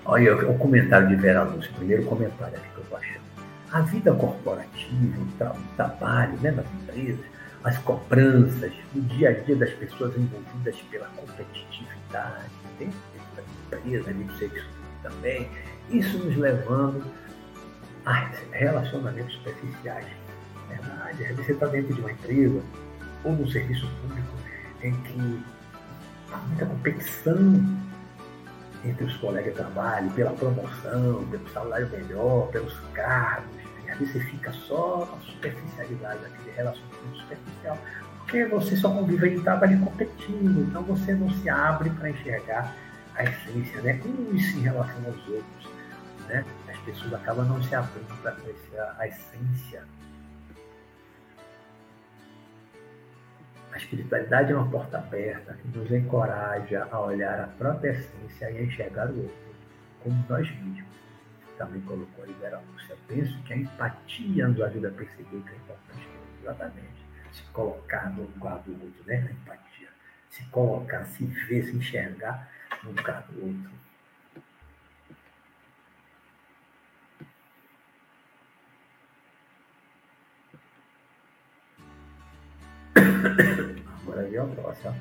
[0.05, 3.34] Olha o comentário de Vera Luz, primeiro comentário aqui que eu achando
[3.75, 7.25] a vida corporativa, o, tra o trabalho né, nas empresas,
[7.61, 12.97] as cobranças, o dia a dia das pessoas envolvidas pela competitividade dentro
[13.35, 14.29] da empresa, ali
[15.03, 15.49] também,
[15.89, 17.03] isso nos levando
[18.05, 20.07] a relacionamentos superficiais.
[20.69, 22.61] Verdade, às vezes você está dentro de uma empresa
[23.25, 24.33] ou num serviço público
[24.83, 25.43] em que
[26.31, 27.77] há muita competição
[28.85, 33.54] entre os colegas de trabalho, pela promoção, pelo salário melhor, pelos cargos,
[34.03, 37.77] você fica só na superficialidade, aquele relacionamento superficial,
[38.19, 42.75] porque você só convive em trabalho competindo, então você não se abre para enxergar
[43.15, 43.99] a essência, né?
[44.01, 45.69] Como isso em relação aos outros,
[46.27, 46.43] né?
[46.67, 49.83] As pessoas acabam não se abrindo para conhecer a, essência
[53.75, 58.57] A espiritualidade é uma porta aberta que nos encoraja a olhar a própria essência e
[58.57, 59.35] a enxergar o outro
[60.01, 61.04] como nós mesmos.
[61.57, 65.55] Também colocou a Libera Eu penso que a empatia nos ajuda a perceber que é
[65.55, 66.07] importante.
[66.41, 67.05] Exatamente.
[67.31, 69.27] Se colocar no lugar do outro, né?
[69.27, 69.89] A empatia.
[70.29, 72.51] Se colocar, se ver, se enxergar
[72.83, 73.71] no lugar do outro.
[84.03, 84.95] Agora vem a próxima.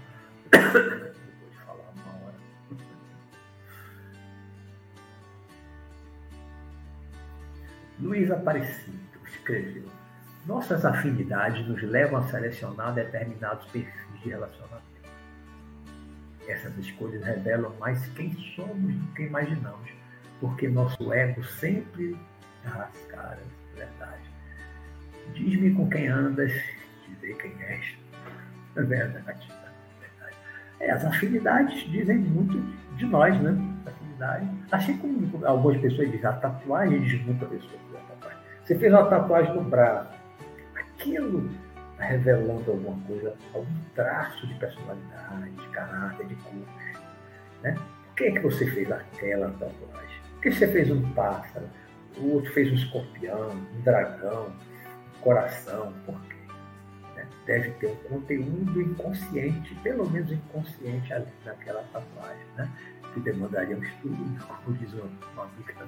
[8.04, 9.88] Luiz Aparecido escreveu:
[10.44, 14.84] Nossas afinidades nos levam a selecionar determinados perfis de relacionamento.
[16.46, 19.90] Essas escolhas revelam mais quem somos do que imaginamos,
[20.38, 22.14] porque nosso ego sempre
[22.62, 24.30] dá as caras, verdade.
[25.32, 26.52] Diz-me com quem andas,
[27.08, 27.96] dizer quem és.
[28.76, 29.48] É verdade.
[30.80, 32.60] É, as afinidades dizem muito
[32.96, 33.73] de nós, né?
[34.14, 34.48] Afinidade.
[34.70, 37.84] Assim como algumas pessoas dizem, a tatuagem muito a pessoa.
[38.62, 40.08] Você fez uma tatuagem no braço.
[40.74, 41.50] Aquilo
[41.92, 46.66] está revelando alguma coisa, algum traço de personalidade, de caráter, de cor.
[47.62, 47.74] Né?
[47.74, 50.20] Por que, é que você fez aquela tatuagem?
[50.32, 51.66] Por que você fez um pássaro?
[52.16, 55.92] O outro fez um escorpião, um dragão, um coração.
[56.06, 56.34] Por quê?
[57.46, 62.70] deve ter um conteúdo inconsciente, pelo menos inconsciente ali naquela tatuagem, né?
[63.14, 65.86] Que demandaria um estudo, como diz uma, uma amiga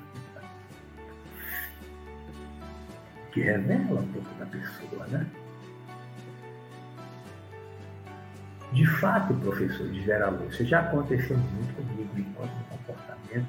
[3.36, 5.26] que revela um pouco da pessoa, né?
[8.72, 13.46] De fato, professor de geral, isso já aconteceu muito comigo enquanto no comportamento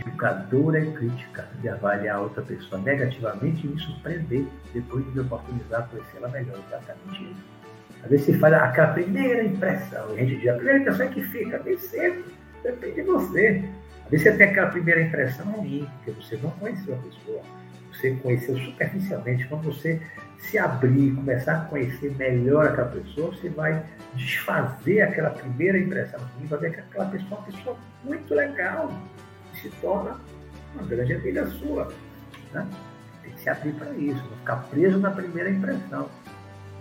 [0.00, 5.88] educadora e crítica de avaliar outra pessoa negativamente e me surpreender depois de me oportunizar
[5.88, 6.58] conhecê-la melhor.
[6.66, 7.44] Exatamente isso.
[8.02, 11.22] Às vezes se faz aquela primeira impressão, a gente diz, a primeira impressão é que
[11.22, 12.24] fica, nem sempre,
[12.64, 13.64] depende de você.
[14.04, 17.42] Às vezes você tem aquela primeira impressão ruim, porque você não conheceu a pessoa,
[17.92, 19.46] você conheceu superficialmente.
[19.46, 20.00] Quando você
[20.38, 23.82] se abrir, começar a conhecer melhor aquela pessoa, você vai
[24.14, 28.92] desfazer aquela primeira impressão ruim, vai ver que aquela pessoa é uma pessoa muito legal,
[29.54, 30.18] se torna
[30.74, 31.92] uma grande amiga sua.
[32.52, 32.66] Né?
[33.22, 36.08] Tem que se abrir para isso, não ficar preso na primeira impressão.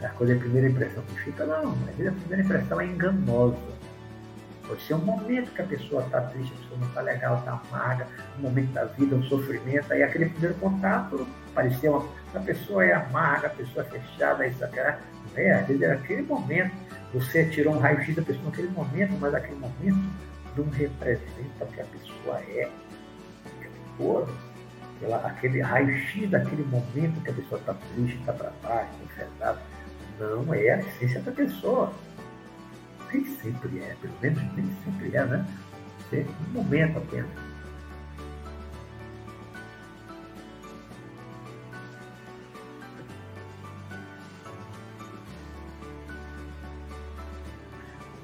[0.02, 2.86] A coisa é a primeira impressão que fica, não, às vezes a primeira impressão é
[2.86, 3.58] enganosa.
[4.74, 7.62] Pode ser um momento que a pessoa está triste, a pessoa não está legal, está
[7.70, 8.08] amarga,
[8.40, 12.92] um momento da vida, um sofrimento, aí aquele primeiro contato pareceu uma, a pessoa é
[12.92, 14.64] amarga, a pessoa é fechada, isso
[15.36, 16.72] é, às vezes é aquele momento,
[17.14, 20.10] você tirou um raio-x da pessoa naquele momento, mas aquele momento
[20.58, 22.68] não representa o que a pessoa é.
[23.96, 24.28] Por
[25.24, 29.56] aquele raio-x daquele momento que a pessoa está triste, está para baixo, está
[30.20, 31.94] não é a essência da pessoa.
[33.14, 35.46] Nem sempre é, pelo menos nem sempre é, né?
[36.12, 37.30] É um momento apenas.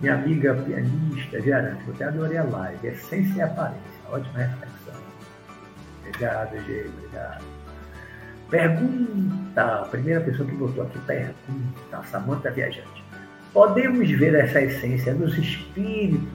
[0.01, 2.87] Minha amiga pianista, Gerante, eu até adorei a live.
[2.87, 3.81] Essência e aparência.
[4.09, 5.01] Ótima reflexão.
[5.99, 7.43] Obrigado, Gê, obrigado.
[8.49, 9.61] Pergunta.
[9.61, 12.03] A primeira pessoa que botou aqui pergunta.
[12.09, 13.08] Samanta Viajante.
[13.53, 16.27] Podemos ver essa essência nos espíritos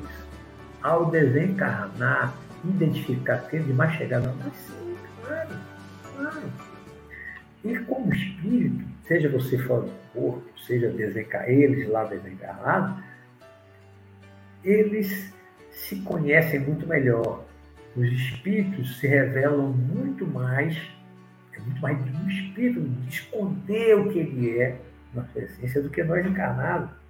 [0.83, 2.35] ao desencarnar,
[2.65, 4.35] identificar aquele de mais chegada?
[4.43, 5.51] Mas sim, claro,
[6.17, 6.53] claro.
[7.65, 13.03] E como espírito, seja você fora do corpo, seja desencar, eles lá desencarnados,
[14.65, 15.33] eles
[15.71, 17.45] se conhecem muito melhor.
[17.97, 20.77] Os espíritos se revelam muito mais,
[21.53, 24.77] é muito mais de um espírito de esconder o que ele é
[25.15, 27.04] na sua essência do que nós encarnados.